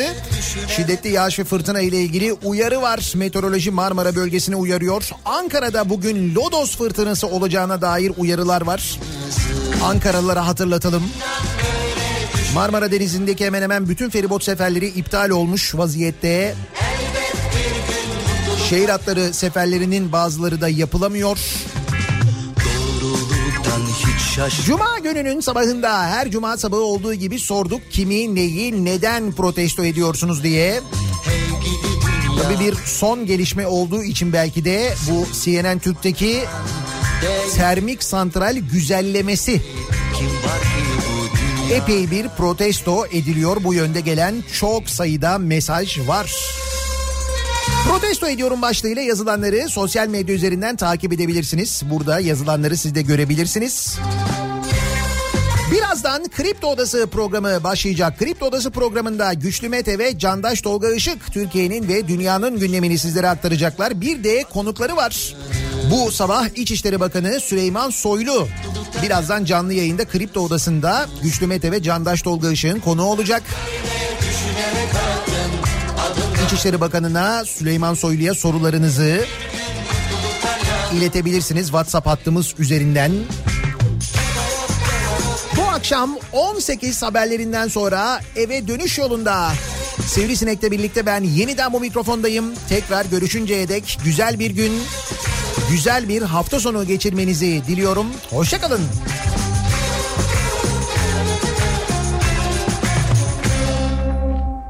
[0.76, 3.14] Şiddetli yağış ve fırtına ile ilgili uyarı var.
[3.16, 5.10] Meteoroloji Marmara bölgesini uyarıyor.
[5.26, 9.00] Ankara'da bugün Lodos fırtınası olacağına dair uyarılar var.
[9.84, 11.04] Ankaralılara hatırlatalım.
[12.56, 16.56] Marmara Denizi'ndeki hemen hemen bütün feribot seferleri iptal olmuş vaziyette.
[18.74, 21.38] Şehir hatları seferlerinin bazıları da yapılamıyor.
[24.66, 30.82] Cuma gününün sabahında her cuma sabahı olduğu gibi sorduk kimi neyi neden protesto ediyorsunuz diye.
[32.44, 36.44] Tabii bir son gelişme olduğu için belki de bu CNN Türk'teki
[37.56, 39.62] termik santral güzellemesi
[41.72, 43.64] epey bir protesto ediliyor.
[43.64, 46.54] Bu yönde gelen çok sayıda mesaj var.
[47.88, 51.82] Protesto ediyorum başlığıyla yazılanları sosyal medya üzerinden takip edebilirsiniz.
[51.86, 53.98] Burada yazılanları siz de görebilirsiniz.
[55.72, 58.20] Birazdan Kripto Odası programı başlayacak.
[58.20, 64.02] Kripto Odası programında Güçlü Mete ve Candaş Tolga Işık Türkiye'nin ve dünyanın gündemini sizlere aktaracaklar.
[64.02, 65.36] Bir de konukları var.
[65.92, 68.48] Bu sabah İçişleri Bakanı Süleyman Soylu
[69.04, 73.44] birazdan canlı yayında Kripto Odası'nda Güçlü Mete ve Candaş Tolga Işık'ın konuğu olacak.
[76.46, 79.26] İçişleri Bakanı'na Süleyman Soylu'ya sorularınızı
[80.94, 83.12] iletebilirsiniz WhatsApp hattımız üzerinden.
[85.58, 89.52] Bu akşam 18 haberlerinden sonra eve dönüş yolunda
[90.06, 92.46] Sivrisinek'le birlikte ben yeniden bu mikrofondayım.
[92.70, 94.74] Tekrar görüşünceye dek güzel bir gün,
[95.72, 98.08] güzel bir hafta sonu geçirmenizi diliyorum.
[98.30, 98.82] Hoşçakalın.